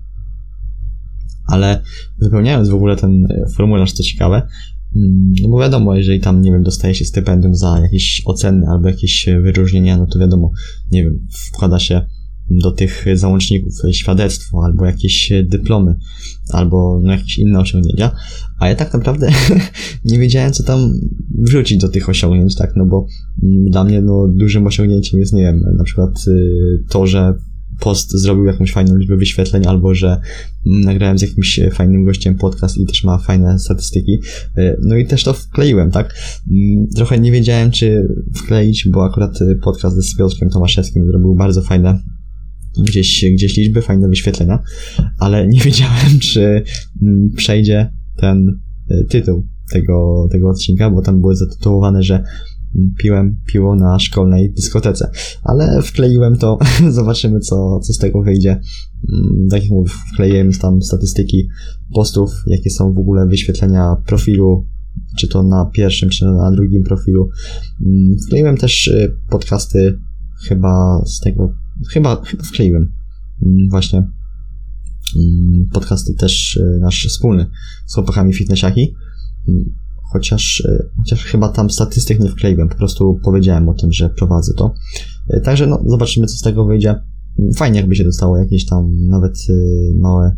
[1.47, 1.83] Ale
[2.19, 4.49] wypełniając w ogóle ten formularz, co ciekawe, mm,
[5.43, 9.27] no bo wiadomo, jeżeli tam, nie wiem, dostaje się stypendium za jakieś oceny albo jakieś
[9.43, 10.51] wyróżnienia, no to wiadomo,
[10.93, 12.07] nie wiem, wkłada się
[12.51, 15.97] do tych załączników świadectwo, albo jakieś dyplomy,
[16.53, 18.11] albo no, jakieś inne osiągnięcia,
[18.59, 19.29] a ja tak naprawdę
[20.05, 20.93] nie wiedziałem, co tam
[21.39, 23.07] wrzucić do tych osiągnięć, tak, no bo
[23.43, 26.25] dla mnie no, dużym osiągnięciem jest, nie wiem, na przykład
[26.89, 27.35] to, że
[27.81, 30.21] post zrobił jakąś fajną liczbę wyświetleń, albo że
[30.67, 34.19] nagrałem z jakimś fajnym gościem podcast i też ma fajne statystyki.
[34.59, 36.15] Y, no i też to wkleiłem, tak?
[36.51, 42.03] Mm, trochę nie wiedziałem, czy wkleić, bo akurat podcast z Piotrkiem Tomaszewskim zrobił bardzo fajne
[42.79, 44.59] gdzieś, gdzieś liczby, fajne wyświetlenia,
[45.19, 46.63] ale nie wiedziałem, czy
[47.03, 52.27] mm, przejdzie ten e, tytuł tego, tego odcinka, bo tam było zatytułowane, że mm,
[52.99, 55.11] piłem piło na szkolnej dyskotece.
[55.43, 56.59] Ale wkleiłem to,
[56.91, 58.61] zobaczymy co, co z tego wyjdzie.
[59.13, 61.49] Mm, tak jak mówię, wkleiłem tam statystyki
[61.95, 64.67] postów, jakie są w ogóle wyświetlenia profilu,
[65.19, 67.31] czy to na pierwszym, czy na drugim profilu.
[68.27, 69.99] Wkleiłem też e, podcasty
[70.49, 71.53] chyba z tego
[71.89, 72.93] Chyba, chyba wkleiłem.
[73.47, 73.99] Mm, właśnie
[75.17, 77.47] mm, podcasty też e, nasz wspólny
[77.87, 78.95] z chłopakami fitnessiaki.
[80.11, 84.11] Mm, chociaż, e, chociaż chyba tam statystyk nie wkleiłem, po prostu powiedziałem o tym, że
[84.11, 84.75] prowadzę to.
[85.29, 86.95] E, także no, zobaczymy, co z tego wyjdzie.
[87.57, 89.39] Fajnie, jakby się dostało jakieś tam nawet
[90.01, 90.37] małe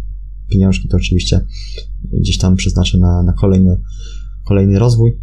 [0.51, 1.41] pieniążki, to oczywiście
[2.21, 3.81] gdzieś tam przeznaczę na, na kolejny,
[4.45, 5.19] kolejny rozwój.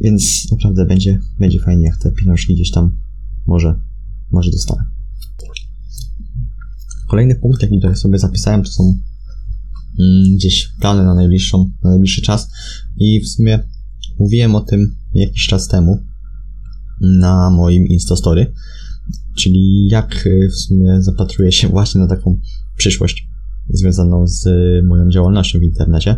[0.00, 2.96] Więc naprawdę będzie, będzie fajnie, jak te pieniążki gdzieś tam
[3.46, 3.80] może,
[4.30, 4.84] może dostanę.
[7.08, 9.13] Kolejny punkt, jaki tutaj sobie zapisałem, to są mm,
[10.34, 12.50] gdzieś plany na najbliższą, na najbliższy czas.
[12.96, 13.64] I w sumie
[14.18, 16.04] mówiłem o tym jakiś czas temu
[17.00, 18.52] na moim Instastory,
[19.36, 22.40] czyli jak y, w sumie zapatruję się właśnie na taką
[22.76, 23.28] przyszłość
[23.68, 24.48] związaną z
[24.84, 26.16] moją działalnością w internecie.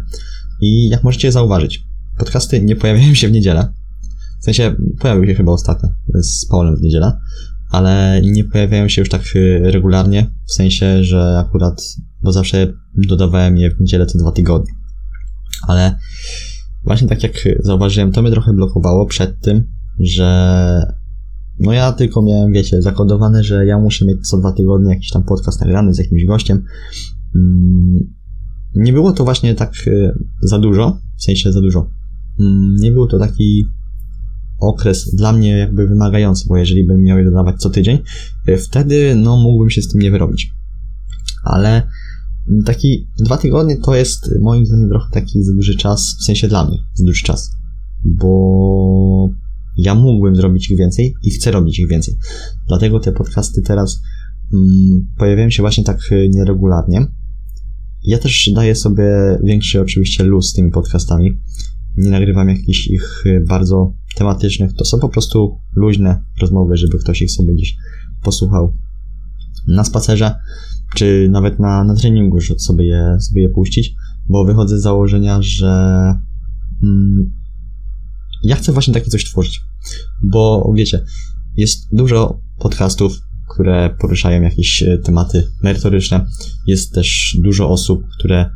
[0.60, 1.84] I jak możecie zauważyć,
[2.18, 3.72] podcasty nie pojawiają się w niedzielę,
[4.40, 7.12] w sensie pojawił się chyba ostatnio z Paulem w niedzielę,
[7.76, 11.82] ale nie pojawiają się już tak y, regularnie, w sensie, że akurat,
[12.22, 12.72] bo zawsze
[13.08, 14.72] dodawałem je w niedzielę co dwa tygodnie.
[15.68, 15.98] Ale
[16.84, 19.66] właśnie tak jak zauważyłem, to mnie trochę blokowało przed tym,
[20.00, 20.96] że
[21.58, 25.22] no ja tylko miałem, wiecie, zakodowane, że ja muszę mieć co dwa tygodnie jakiś tam
[25.22, 26.64] podcast nagrany z jakimś gościem.
[27.34, 28.14] Mm,
[28.74, 30.12] nie było to właśnie tak y,
[30.42, 31.90] za dużo, w sensie za dużo.
[32.40, 33.64] Mm, nie był to taki
[34.58, 37.98] okres dla mnie jakby wymagający, bo jeżeli bym miał je dodawać co tydzień,
[38.48, 40.50] y, wtedy no mógłbym się z tym nie wyrobić.
[41.44, 41.82] Ale
[42.64, 46.66] taki dwa tygodnie to jest moim zdaniem trochę taki za duży czas, w sensie dla
[46.66, 47.50] mnie, za duży czas,
[48.04, 49.28] bo
[49.76, 52.14] ja mógłbym zrobić ich więcej i chcę robić ich więcej.
[52.68, 54.00] Dlatego te podcasty teraz
[54.54, 57.06] mm, pojawiają się właśnie tak y, nieregularnie.
[58.04, 59.04] Ja też daję sobie
[59.44, 61.38] większy oczywiście luz z tymi podcastami.
[61.96, 64.72] Nie nagrywam jakichś ich bardzo tematycznych.
[64.72, 67.76] To są po prostu luźne rozmowy, żeby ktoś ich sobie gdzieś
[68.22, 68.74] posłuchał
[69.68, 70.34] na spacerze,
[70.94, 73.94] czy nawet na, na treningu, żeby sobie je, sobie je puścić,
[74.28, 75.74] bo wychodzę z założenia, że
[76.82, 77.32] mm,
[78.42, 79.60] ja chcę właśnie takie coś tworzyć,
[80.22, 81.04] bo wiecie,
[81.56, 83.20] jest dużo podcastów,
[83.54, 86.26] które poruszają jakieś e, tematy merytoryczne.
[86.66, 88.50] Jest też dużo osób, które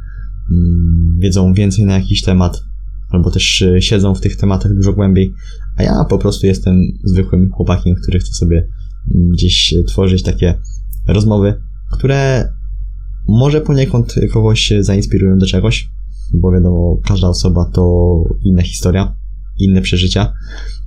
[0.50, 2.62] mm, wiedzą więcej na jakiś temat,
[3.10, 5.32] albo też e, siedzą w tych tematach dużo głębiej,
[5.76, 8.68] a ja po prostu jestem zwykłym chłopakiem, który chce sobie
[9.14, 10.60] mm, gdzieś tworzyć takie
[11.08, 11.54] rozmowy,
[11.92, 12.48] które
[13.28, 15.90] może poniekąd kogoś zainspirują do czegoś,
[16.34, 19.16] bo wiadomo, każda osoba to inna historia,
[19.58, 20.32] inne przeżycia,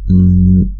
[0.09, 0.75] mm,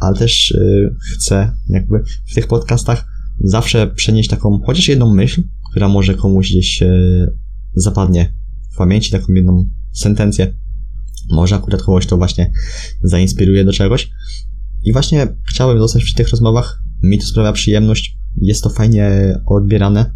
[0.00, 3.06] ale też y, chcę jakby w tych podcastach
[3.40, 6.82] zawsze przenieść taką chociaż jedną myśl, która może komuś gdzieś
[7.74, 8.34] zapadnie
[8.72, 10.54] w pamięci, taką jedną sentencję.
[11.30, 12.52] Może akurat kogoś to właśnie
[13.02, 14.10] zainspiruje do czegoś.
[14.82, 16.82] I właśnie chciałem zostać przy tych rozmowach.
[17.02, 20.14] Mi to sprawia przyjemność, jest to fajnie odbierane,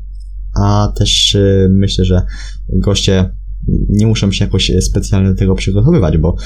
[0.55, 2.23] a też y, myślę, że
[2.69, 3.31] goście
[3.89, 6.37] nie muszą się jakoś specjalnie do tego przygotowywać, bo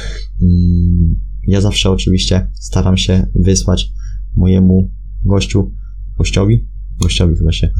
[0.43, 3.93] mm, ja zawsze oczywiście staram się wysłać
[4.37, 4.91] mojemu
[5.25, 5.73] gościu,
[6.19, 6.69] gościowi,
[7.01, 7.71] gościowi chyba się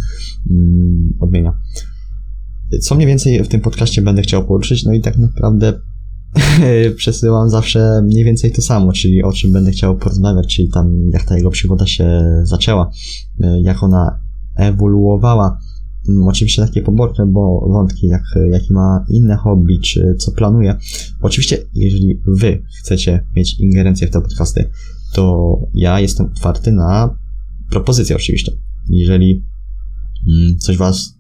[0.51, 1.61] mm, odmienia.
[2.83, 5.81] Co mniej więcej w tym podcaście będę chciał poruszyć, no i tak naprawdę
[6.97, 11.25] przesyłam zawsze mniej więcej to samo, czyli o czym będę chciał porozmawiać, czyli tam jak
[11.25, 12.91] ta jego przygoda się zaczęła,
[13.63, 14.21] jak ona
[14.57, 15.59] ewoluowała,
[16.09, 20.77] Mm, oczywiście takie poboczne bo wątki, jak, jaki ma inne hobby, czy co planuje.
[21.21, 24.71] Oczywiście, jeżeli wy chcecie mieć ingerencję w te podcasty,
[25.15, 27.19] to ja jestem otwarty na
[27.71, 28.53] propozycje oczywiście.
[28.89, 29.47] Jeżeli
[30.29, 31.19] mm, coś was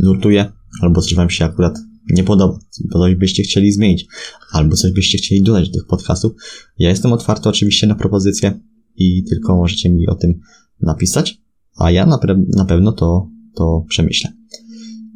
[0.00, 1.78] nurtuje, albo coś wam się akurat
[2.12, 2.58] nie podoba,
[2.92, 4.06] coś byście chcieli zmienić,
[4.52, 6.32] albo coś byście chcieli dodać do tych podcastów,
[6.78, 8.60] ja jestem otwarty oczywiście na propozycje
[8.96, 10.40] i tylko możecie mi o tym
[10.80, 11.40] napisać,
[11.76, 12.18] a ja na,
[12.56, 14.32] na pewno to to przemyślę.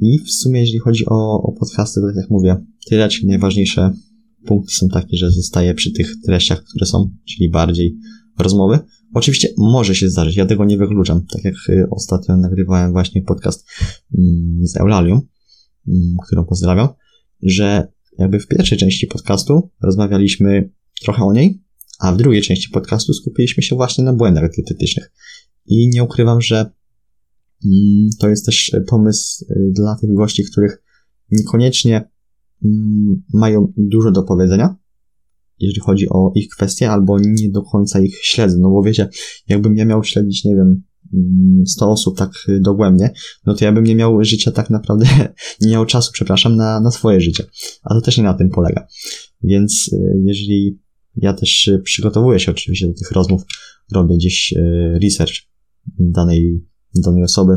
[0.00, 2.56] I w sumie, jeżeli chodzi o, o podcasty, to tak jak mówię,
[2.88, 3.90] tyle, najważniejsze
[4.46, 7.96] punkty są takie, że zostaję przy tych treściach, które są, czyli bardziej
[8.38, 8.78] rozmowy.
[9.14, 13.66] Oczywiście może się zdarzyć, ja tego nie wykluczam, tak jak y, ostatnio nagrywałem właśnie podcast
[14.18, 15.26] mm, z Eulalią, mm,
[16.26, 16.88] którą pozdrawiam,
[17.42, 20.70] że jakby w pierwszej części podcastu rozmawialiśmy
[21.02, 21.62] trochę o niej,
[21.98, 25.12] a w drugiej części podcastu skupiliśmy się właśnie na błędach dietetycznych.
[25.66, 26.70] I nie ukrywam, że
[27.64, 30.82] Mm, to jest też pomysł e, dla tych gości, których
[31.30, 32.10] niekoniecznie
[32.64, 34.76] mm, mają dużo do powiedzenia,
[35.58, 38.58] jeżeli chodzi o ich kwestie, albo nie do końca ich śledzę.
[38.60, 39.08] No bo wiecie,
[39.48, 40.82] jakbym ja miał śledzić, nie wiem,
[41.66, 43.10] 100 mm, osób tak e, dogłębnie,
[43.46, 45.06] no to ja bym nie miał życia tak naprawdę,
[45.60, 47.44] nie miał czasu, przepraszam, na, na swoje życie.
[47.82, 48.86] A to też nie na tym polega.
[49.42, 49.90] Więc
[50.24, 50.78] jeżeli
[51.16, 53.42] ja też przygotowuję się oczywiście do tych rozmów,
[53.92, 54.54] robię gdzieś
[55.02, 55.34] research
[55.98, 56.64] danej
[57.02, 57.52] danej osoby.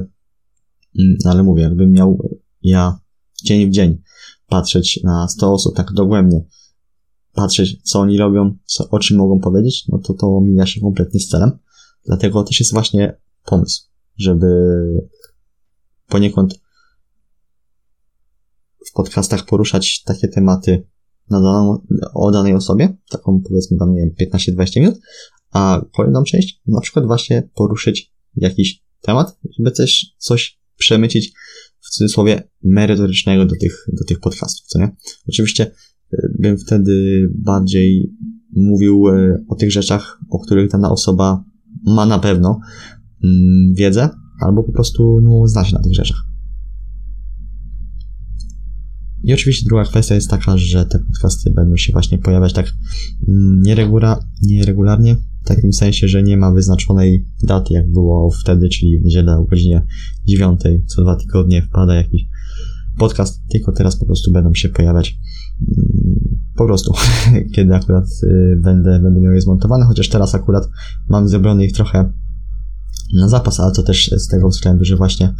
[0.99, 2.99] Mm, ale mówię, jakbym miał ja
[3.43, 4.01] dzień w dzień
[4.47, 6.45] patrzeć na 100 osób tak dogłębnie,
[7.33, 11.19] patrzeć co oni robią, co, o czym mogą powiedzieć, no to to mija się kompletnie
[11.19, 11.51] z celem.
[12.05, 13.17] Dlatego też jest właśnie
[13.49, 13.81] pomysł,
[14.17, 14.47] żeby
[16.07, 16.59] poniekąd
[18.89, 20.87] w podcastach poruszać takie tematy
[21.29, 24.99] na daną, o danej osobie, taką powiedzmy tam, nie wiem, 15-20 minut,
[25.51, 31.33] a kolejną część na przykład właśnie poruszyć jakiś temat, żeby też coś przemycić
[31.79, 34.95] w cudzysłowie merytorycznego do tych, do tych podcastów, co nie?
[35.27, 35.71] Oczywiście
[36.13, 38.13] y, bym wtedy bardziej
[38.51, 41.43] mówił y, o tych rzeczach, o których dana osoba
[41.85, 42.59] ma na pewno
[43.73, 44.09] wiedzę,
[44.41, 46.29] albo po prostu no, zna się na tych rzeczach.
[49.23, 52.73] I oczywiście druga kwestia jest taka, że te podcasty będą się właśnie pojawiać tak
[53.27, 58.99] mm, nieregula, nieregularnie, w takim sensie, że nie ma wyznaczonej daty, jak było wtedy, czyli
[58.99, 59.81] w niedzielę o godzinie
[60.25, 62.25] 9, co dwa tygodnie wpada jakiś
[62.97, 65.19] podcast, tylko teraz po prostu będą się pojawiać
[65.61, 66.93] mm, po prostu,
[67.55, 70.69] kiedy akurat y, będę, będę miał je zmontowane, chociaż teraz akurat
[71.09, 72.13] mam zrobione ich trochę
[73.13, 75.35] na zapas, ale to też z tego względu, że właśnie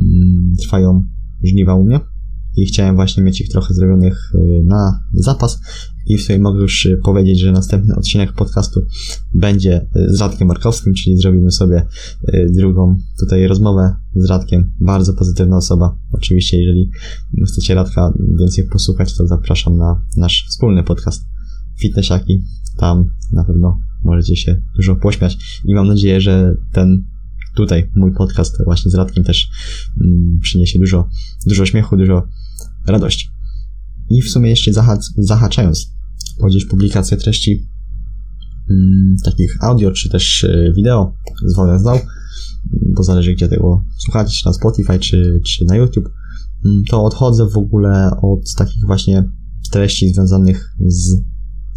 [0.00, 1.06] mm, trwają
[1.44, 2.00] żniwa u mnie
[2.56, 5.60] i chciałem właśnie mieć ich trochę zrobionych y, na zapas
[6.06, 8.80] i w sumie mogę już y, powiedzieć, że następny odcinek podcastu
[9.34, 11.86] będzie y, z Radkiem Markowskim, czyli zrobimy sobie
[12.48, 14.72] drugą tutaj rozmowę z Radkiem.
[14.80, 15.96] Bardzo pozytywna osoba.
[16.12, 16.90] Oczywiście, jeżeli
[17.46, 21.24] chcecie Radka więcej posłuchać, to zapraszam na nasz wspólny podcast
[21.80, 22.44] Fitnessiaki.
[22.76, 27.04] Tam na pewno możecie się dużo pośmiać i mam nadzieję, że ten
[27.54, 29.50] tutaj mój podcast właśnie z Radkiem też
[30.04, 31.08] mm, przyniesie dużo,
[31.46, 32.28] dużo śmiechu, dużo
[32.86, 33.28] radości.
[34.10, 35.92] I w sumie jeszcze zahac, zahaczając
[36.40, 37.68] o gdzieś publikację treści
[38.70, 41.98] mm, takich audio, czy też e, wideo z wolę zdał,
[42.96, 46.08] bo zależy gdzie tego słuchać, czy na Spotify, czy, czy na YouTube,
[46.64, 49.24] mm, to odchodzę w ogóle od takich właśnie
[49.70, 51.22] treści związanych z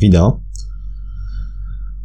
[0.01, 0.44] wideo,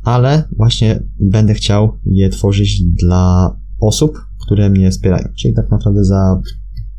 [0.03, 5.29] ale właśnie będę chciał je tworzyć dla osób, które mnie wspierają.
[5.39, 6.41] Czyli tak naprawdę za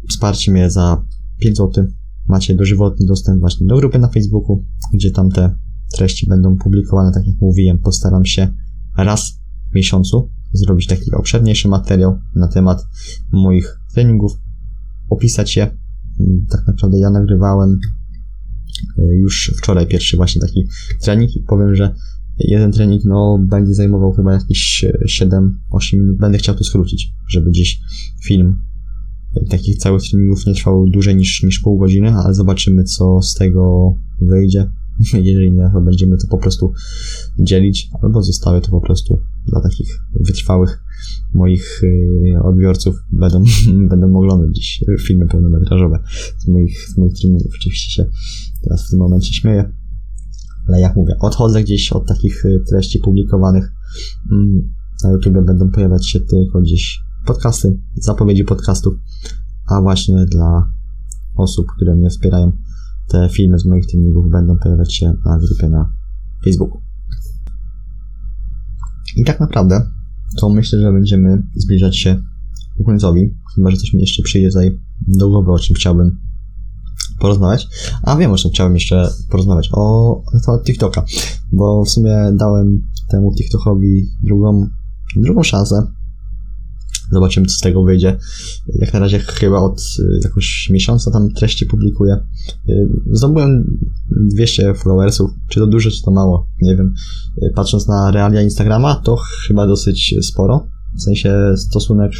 [0.10, 1.06] wsparcie mnie za
[1.40, 1.86] 5 zł
[2.28, 5.56] macie dożywotny dostęp właśnie do grupy na Facebooku, gdzie tam te
[5.98, 8.48] treści będą publikowane, tak jak mówiłem, postaram się
[8.98, 9.40] raz
[9.72, 12.84] w miesiącu zrobić taki obszerniejszy materiał na temat
[13.32, 14.32] moich treningów,
[15.10, 15.78] opisać je.
[16.50, 17.80] Tak naprawdę ja nagrywałem
[18.98, 20.68] e, już wczoraj pierwszy właśnie taki
[21.02, 21.96] trening i powiem, że
[22.40, 24.86] jeden trening no będzie zajmował chyba jakieś
[25.22, 25.44] 7-8
[25.94, 26.18] minut.
[26.18, 27.80] Będę chciał to skrócić, żeby gdzieś
[28.24, 28.60] film
[29.50, 33.94] takich całych treningów nie trwał dłużej niż, niż pół godziny, ale zobaczymy, co z tego
[34.22, 34.72] wyjdzie.
[35.24, 36.74] Jeżeli nie, to będziemy to po prostu
[37.40, 39.18] dzielić, albo zostawię to po prostu
[39.48, 40.84] dla takich wytrwałych
[41.34, 42.96] moich y, odbiorców.
[43.12, 43.44] Będą,
[43.90, 46.00] będą oglądać dziś filmy pełnometrażowe
[46.38, 47.52] z moich, z moich treningów.
[47.56, 48.10] Oczywiście się
[48.64, 49.81] teraz w tym momencie śmieję.
[50.68, 53.72] Ale jak mówię, odchodzę gdzieś od takich y, treści publikowanych.
[54.32, 58.94] Mm, na YouTube będą pojawiać się tylko gdzieś podcasty, zapowiedzi podcastów,
[59.68, 60.72] a właśnie dla
[61.36, 62.52] osób, które mnie wspierają,
[63.08, 65.94] te filmy z moich treningów będą pojawiać się na grupie na
[66.44, 66.82] Facebooku.
[69.18, 69.82] I tak naprawdę
[70.40, 72.22] to myślę, że będziemy zbliżać się
[72.78, 76.20] ku końcowi, chyba że coś mi jeszcze przyjdzie tutaj do głowy, o czym chciałbym
[77.20, 77.68] porozmawiać.
[78.04, 79.70] A wiem, o czym chciałbym jeszcze porozmawiać.
[79.74, 81.06] O, o TikToka,
[81.52, 84.68] bo w sumie dałem temu TikTokowi drugą,
[85.16, 85.88] drugą szansę.
[87.12, 88.18] Zobaczymy, co z tego wyjdzie.
[88.80, 92.18] Jak na razie chyba od y, jakoś miesiąca tam treści publikuję.
[92.70, 93.80] Y, zdobyłem
[94.34, 95.32] 200 followersów.
[95.50, 96.48] Czy to dużo, czy to mało?
[96.62, 96.94] Nie wiem.
[97.44, 100.68] Y, patrząc na realia Instagrama, to chyba dosyć sporo.
[100.96, 102.12] W sensie stosunek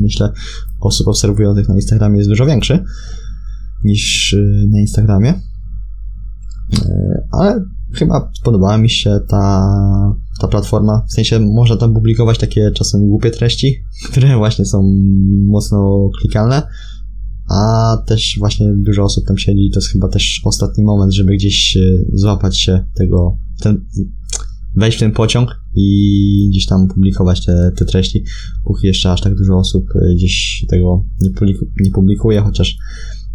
[0.00, 0.32] myślę
[0.80, 2.84] osób obserwujących na Instagramie jest dużo większy
[3.84, 4.36] niż
[4.68, 5.34] na Instagramie.
[7.32, 9.70] Ale chyba podobała mi się ta,
[10.40, 11.02] ta platforma.
[11.08, 13.76] W sensie można tam publikować takie czasem głupie treści,
[14.10, 14.82] które właśnie są
[15.46, 16.62] mocno klikalne,
[17.48, 19.70] a też właśnie dużo osób tam siedzi.
[19.72, 21.78] To jest chyba też ostatni moment, żeby gdzieś
[22.12, 23.84] złapać się tego, ten,
[24.76, 28.24] wejść w ten pociąg i gdzieś tam publikować te, te treści,
[28.64, 29.84] póki jeszcze aż tak dużo osób
[30.14, 32.76] gdzieś tego nie, publiku, nie publikuje, chociaż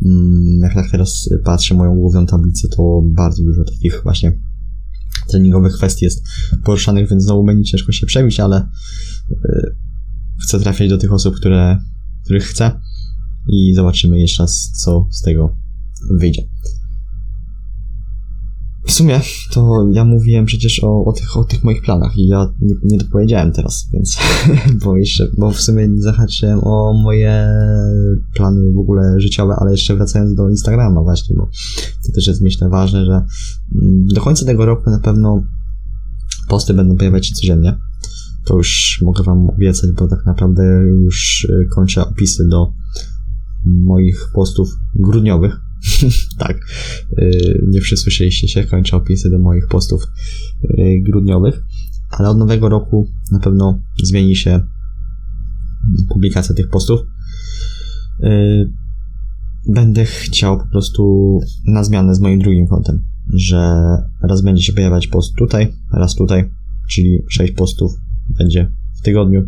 [0.06, 4.38] mm, jak tak teraz patrzę moją główną tablicę, to bardzo dużo takich właśnie
[5.30, 6.24] treningowych kwestii jest
[6.64, 8.68] poruszanych, więc znowu będzie ciężko się przebić, ale
[9.30, 9.76] yy,
[10.44, 11.78] chcę trafiać do tych osób, które,
[12.24, 12.72] których chcę
[13.48, 15.56] i zobaczymy jeszcze raz, co z tego
[16.12, 16.42] wyjdzie.
[18.86, 19.22] W sumie
[19.52, 22.98] to ja mówiłem przecież o, o, tych, o tych moich planach i ja nie, nie
[22.98, 24.18] dopowiedziałem teraz, więc
[24.84, 27.48] bo jeszcze, bo w sumie zahaczyłem o moje
[28.36, 31.50] plany w ogóle życiowe, ale jeszcze wracając do Instagrama właśnie, bo
[32.06, 35.44] to też jest myślę ważne, że mm, do końca tego roku na pewno
[36.48, 37.78] posty będą pojawiać się codziennie.
[38.46, 40.64] To już mogę wam obiecać, bo tak naprawdę
[41.04, 42.72] już y, kończę opisy do
[43.66, 45.60] moich postów grudniowych,
[46.40, 46.58] tak,
[47.20, 50.04] y, nie przysłyszeliście się, kończę opisy do moich postów
[50.64, 51.64] y, grudniowych,
[52.10, 54.60] ale od nowego roku na pewno zmieni się
[56.10, 57.00] publikacja tych postów.
[58.20, 58.72] Yy,
[59.68, 63.02] będę chciał po prostu na zmianę z moim drugim kontem,
[63.34, 63.76] że
[64.22, 66.52] raz będzie się pojawiać post tutaj, raz tutaj,
[66.90, 67.92] czyli 6 postów
[68.38, 69.44] będzie w tygodniu.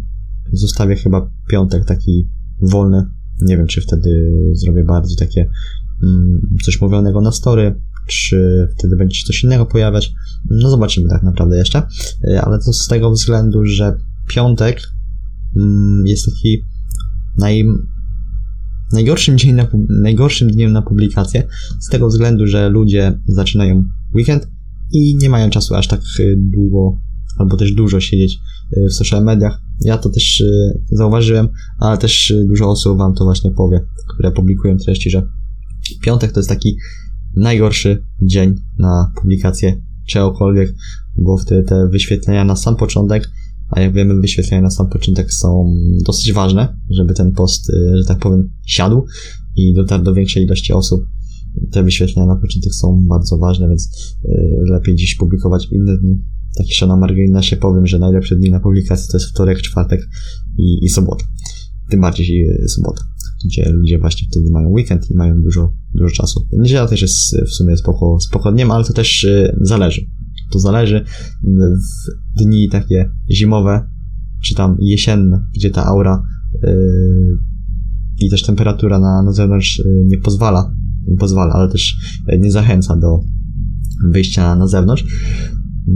[0.51, 2.29] Zostawię chyba piątek taki
[2.61, 3.05] wolny.
[3.41, 5.49] Nie wiem, czy wtedy zrobię bardziej takie
[6.65, 7.75] coś mówionego na story,
[8.07, 10.13] czy wtedy będzie się coś innego pojawiać.
[10.49, 11.83] No zobaczymy tak naprawdę jeszcze,
[12.27, 13.97] e, ale to z tego względu, że
[14.33, 14.81] piątek
[15.57, 16.63] mm, jest taki
[17.37, 17.65] naj,
[18.93, 19.67] najgorszym, dzień na,
[20.01, 21.43] najgorszym dniem na publikację,
[21.79, 23.83] z tego względu, że ludzie zaczynają
[24.15, 24.47] weekend
[24.91, 26.97] i nie mają czasu aż tak e, długo
[27.37, 28.39] albo też dużo siedzieć
[28.77, 29.61] e, w social mediach.
[29.81, 30.43] Ja to też
[30.91, 31.47] zauważyłem,
[31.79, 35.27] ale też dużo osób wam to właśnie powie, które publikują treści, że
[36.01, 36.77] piątek to jest taki
[37.35, 40.75] najgorszy dzień na publikację czegokolwiek,
[41.17, 43.29] bo wtedy te wyświetlenia na sam początek,
[43.69, 45.75] a jak wiemy, wyświetlenia na sam początek są
[46.05, 49.05] dosyć ważne, żeby ten post, y, że tak powiem, siadł
[49.55, 51.05] i dotarł do większej ilości osób.
[51.71, 54.29] Te wyświetlenia na początek są bardzo ważne, więc y,
[54.71, 56.23] lepiej dziś publikować w inne dni.
[56.57, 60.09] Tak jeszcze na marginesie powiem, że najlepsze dni na publikację to jest wtorek, czwartek
[60.57, 61.25] i, i sobota.
[61.89, 63.12] Tym bardziej y, sobota
[63.45, 66.47] gdzie ludzie właśnie wtedy mają weekend i mają dużo, dużo czasu.
[66.51, 70.01] Niedziela też jest w sumie spoko, spoko dniem, ale to też y, zależy.
[70.51, 71.05] To zależy
[71.43, 73.89] w dni takie zimowe,
[74.43, 76.23] czy tam jesienne, gdzie ta aura
[76.63, 77.37] yy,
[78.19, 80.73] i też temperatura na, na zewnątrz nie pozwala,
[81.07, 81.97] nie pozwala, ale też
[82.39, 83.19] nie zachęca do
[84.11, 85.03] wyjścia na zewnątrz.
[85.87, 85.93] Yy,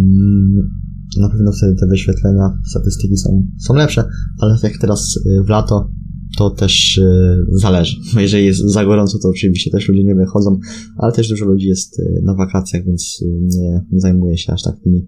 [1.19, 4.03] na pewno wtedy te wyświetlenia, statystyki są, są lepsze,
[4.39, 5.89] ale jak teraz w lato,
[6.37, 7.95] to też e, zależy.
[8.21, 10.59] Jeżeli jest za gorąco, to oczywiście też ludzie nie wychodzą,
[10.97, 13.25] ale też dużo ludzi jest e, na wakacjach, więc e,
[13.57, 15.07] nie, zajmuje się aż tak tymi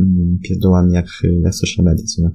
[0.00, 1.06] mm, pierdołami jak,
[1.42, 2.30] jak social media, co nie?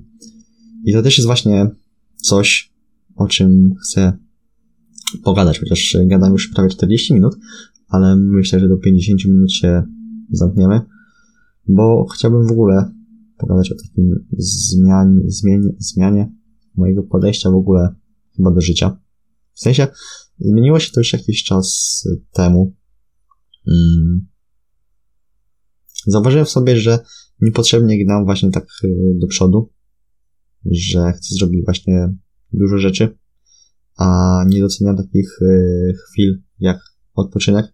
[0.86, 1.70] I to też jest właśnie
[2.16, 2.74] coś,
[3.16, 4.14] o czym chcę
[5.24, 7.36] pogadać, chociaż gadam już prawie 40 minut,
[7.88, 9.84] ale myślę, że do 50 minut się
[10.32, 10.82] zamkniemy,
[11.68, 12.92] bo chciałbym w ogóle
[13.38, 16.32] pogadać o takim zmianie, zmianie, zmianie
[16.76, 17.96] mojego podejścia w ogóle
[18.38, 19.00] chyba do życia.
[19.54, 19.88] W sensie,
[20.40, 22.00] zmieniło się to już jakiś czas
[22.32, 22.76] temu.
[23.66, 24.28] Hmm.
[26.08, 27.00] Zauważyłem w sobie, że
[27.42, 29.74] niepotrzebnie gnam właśnie tak y, do przodu,
[30.66, 32.14] że chcę zrobić właśnie
[32.54, 33.18] dużo rzeczy,
[33.96, 36.80] a nie doceniam takich y, chwil jak
[37.14, 37.74] odpoczynek,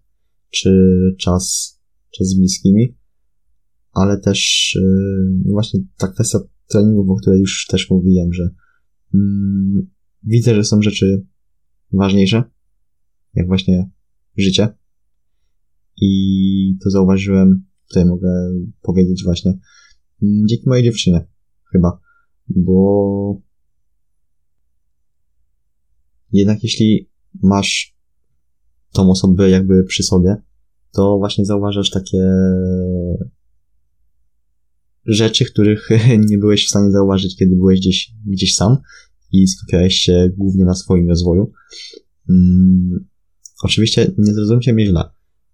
[0.50, 0.72] czy
[1.20, 1.76] czas,
[2.18, 2.98] czas z bliskimi,
[3.92, 8.50] ale też y, właśnie ta kwestia treningów, o której już też mówiłem, że
[9.14, 9.90] mm,
[10.24, 11.26] widzę, że są rzeczy
[11.94, 12.44] ważniejsze,
[13.34, 13.90] jak właśnie
[14.38, 14.68] życie.
[16.02, 18.30] I to zauważyłem, tutaj mogę
[18.82, 19.52] powiedzieć właśnie,
[20.24, 21.28] mm, dzięki mojej dziewczynie,
[21.72, 22.00] chyba,
[22.48, 23.42] bo
[26.32, 27.10] jednak jeśli
[27.44, 27.98] masz
[28.94, 30.36] tą osobę jakby przy sobie,
[30.92, 32.32] to właśnie zauważasz takie
[35.06, 35.90] rzeczy, których
[36.30, 38.78] nie byłeś w stanie zauważyć, kiedy byłeś gdzieś, gdzieś sam
[39.32, 41.52] i skupiałeś się głównie na swoim rozwoju.
[42.28, 43.06] Hmm,
[43.64, 45.04] oczywiście nie zrozumcie mnie źle,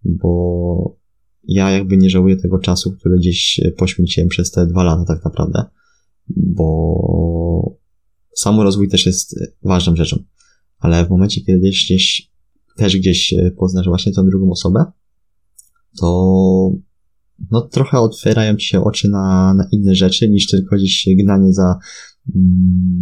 [0.05, 0.97] bo
[1.43, 5.63] ja jakby nie żałuję tego czasu, który gdzieś poświęciłem przez te dwa lata tak naprawdę,
[6.27, 7.77] bo
[8.35, 10.23] samorozwój też jest ważną rzeczą,
[10.79, 12.31] ale w momencie, kiedy gdzieś
[12.77, 14.85] też gdzieś poznasz właśnie tą drugą osobę,
[15.99, 16.71] to
[17.51, 21.63] no trochę otwierają ci się oczy na, na inne rzeczy niż tylko gdzieś gnanie za
[21.63, 22.14] Mm,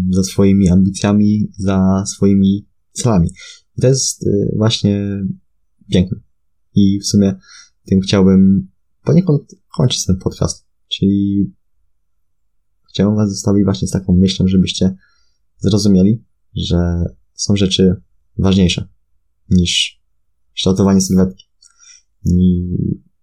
[0.10, 3.30] za swoimi ambicjami, za swoimi celami.
[3.78, 5.24] I to jest y, właśnie
[5.92, 6.20] piękne.
[6.76, 7.36] I w sumie
[7.86, 8.68] tym chciałbym
[9.04, 10.68] poniekąd kończyć ten podcast.
[10.88, 11.52] Czyli
[12.90, 14.96] chciałbym Was zostawić właśnie z taką myślą, żebyście
[15.58, 16.24] zrozumieli,
[16.56, 17.04] że
[17.34, 17.96] są rzeczy
[18.38, 18.88] ważniejsze
[19.50, 20.02] niż
[20.56, 21.46] kształtowanie sylwetki,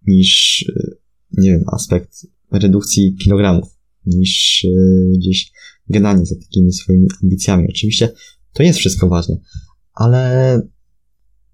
[0.07, 0.97] niż, y,
[1.37, 5.51] nie wiem, aspekt redukcji kilogramów, niż y, gdzieś
[5.91, 7.67] gnanie za takimi swoimi ambicjami.
[7.69, 8.09] Oczywiście
[8.53, 9.37] to jest wszystko ważne,
[9.93, 10.61] ale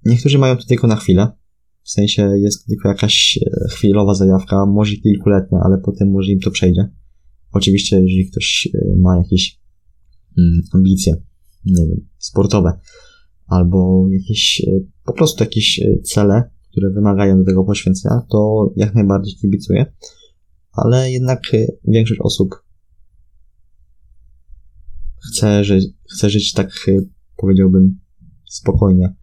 [0.05, 1.31] niektórzy mają to tylko na chwilę.
[1.83, 6.51] W sensie jest tylko jakaś e, chwilowa zajawka, może kilkuletnia, ale potem może im to
[6.51, 6.89] przejdzie.
[7.51, 9.59] Oczywiście, jeżeli ktoś e, ma jakieś
[10.37, 11.13] mm, ambicje,
[11.65, 12.79] nie wiem, sportowe,
[13.45, 19.35] albo jakieś, e, po prostu jakieś cele, które wymagają do tego poświęcenia, to jak najbardziej
[19.35, 19.85] kibicuję.
[20.71, 21.41] Ale jednak
[21.87, 22.55] większość osób
[25.19, 25.79] chcę, że,
[26.15, 27.01] chcę żyć tak, e,
[27.37, 27.99] powiedziałbym,
[28.45, 29.15] spokojnie.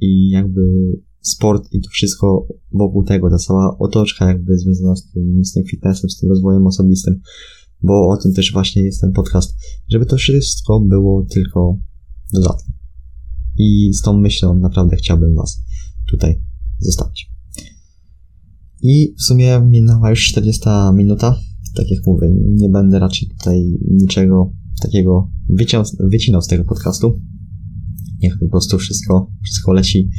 [0.00, 0.62] I jakby
[1.20, 5.64] sport i to wszystko wokół tego, ta cała otoczka jakby związana z tym, z tym
[5.64, 7.20] fitnessem, z tym rozwojem osobistym,
[7.82, 9.56] bo o tym też właśnie jest ten podcast,
[9.88, 11.78] żeby to wszystko było tylko
[12.32, 12.74] dodatkiem.
[13.58, 15.62] I z tą myślą naprawdę chciałbym Was
[16.10, 16.42] tutaj
[16.78, 17.30] zostawić.
[18.82, 20.60] I w sumie minęła już 40
[20.94, 21.36] minuta.
[21.76, 24.52] Tak jak mówię, nie będę raczej tutaj niczego
[24.82, 27.20] takiego wycinał, wycinał z tego podcastu.
[28.22, 30.10] Niech po prostu wszystko, wszystko leci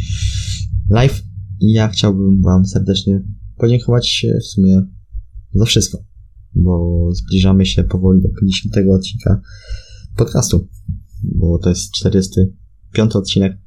[0.90, 1.24] live.
[1.60, 3.22] I ja chciałbym Wam serdecznie
[3.58, 4.82] podziękować w sumie
[5.54, 5.98] za wszystko,
[6.56, 9.42] bo zbliżamy się powoli do 50 odcinka
[10.16, 10.68] podcastu,
[11.24, 13.58] bo to jest 45 odcinek,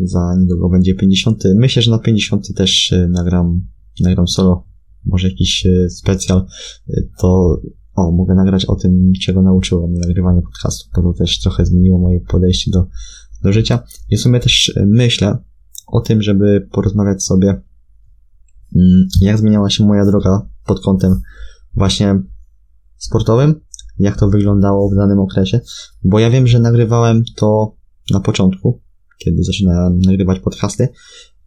[0.00, 1.42] za niedługo będzie 50.
[1.54, 3.66] Myślę, że na 50 też e, nagram,
[4.00, 4.66] nagram solo,
[5.04, 6.46] może jakiś e, specjal,
[6.88, 7.60] e, to
[7.94, 11.98] o, mogę nagrać o tym, czego nauczyło mnie nagrywanie podcastu, bo to też trochę zmieniło
[11.98, 12.86] moje podejście do,
[13.42, 13.82] do życia.
[14.10, 15.38] I w sumie też myślę
[15.86, 17.48] o tym, żeby porozmawiać sobie,
[18.76, 21.20] mm, jak zmieniała się moja droga pod kątem
[21.74, 22.22] właśnie
[22.96, 23.60] sportowym,
[23.98, 25.60] jak to wyglądało w danym okresie,
[26.04, 27.76] bo ja wiem, że nagrywałem to
[28.10, 28.80] na początku,
[29.18, 30.88] kiedy zaczynałem nagrywać podcasty,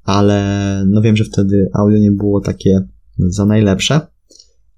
[0.03, 2.87] ale no wiem, że wtedy audio nie było takie
[3.17, 4.14] za najlepsze,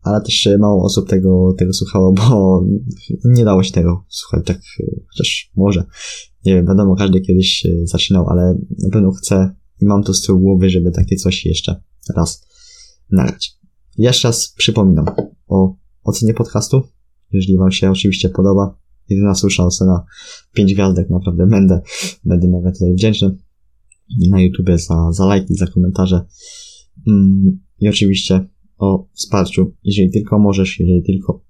[0.02, 2.64] ale też mało osób tego, tego słuchało, bo
[3.36, 4.60] nie dało się tego słuchać tak,
[5.10, 5.84] chociaż może.
[6.46, 10.40] Nie wiem, wiadomo, każdy kiedyś zaczynał, ale na pewno chcę i mam to z tyłu
[10.40, 11.82] głowy, żeby takie coś jeszcze
[12.16, 12.46] raz
[13.12, 13.58] nagrać.
[13.98, 15.06] Jeszcze raz przypominam
[15.48, 16.82] o ocenie podcastu.
[17.32, 18.78] Jeżeli Wam się oczywiście podoba,
[19.10, 20.06] jedyna słuszna ocena
[20.54, 21.82] 5 gwiazdek, naprawdę będę,
[22.26, 23.38] będę mega tutaj wdzięczny
[24.30, 26.26] na YouTubie za, za lajki, za komentarze
[27.08, 28.48] mm, i oczywiście
[28.78, 31.44] o wsparciu, jeżeli tylko możesz, jeżeli tylko,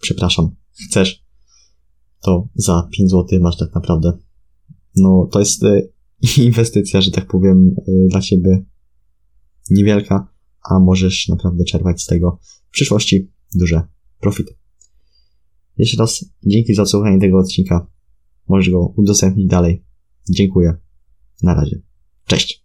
[0.00, 0.54] przepraszam,
[0.88, 1.24] chcesz,
[2.20, 4.12] to za 5 zł masz tak naprawdę,
[4.96, 5.92] no to jest y,
[6.46, 8.64] inwestycja, że tak powiem, y, dla Ciebie
[9.70, 10.28] niewielka,
[10.70, 12.38] a możesz naprawdę czerpać z tego
[12.68, 13.82] w przyszłości duże
[14.20, 14.54] profity.
[15.78, 17.86] Jeszcze raz dzięki za słuchanie tego odcinka.
[18.48, 19.84] Możesz go udostępnić dalej.
[20.30, 20.74] Dziękuję.
[21.42, 21.80] Na razie.
[22.26, 22.64] Cześć.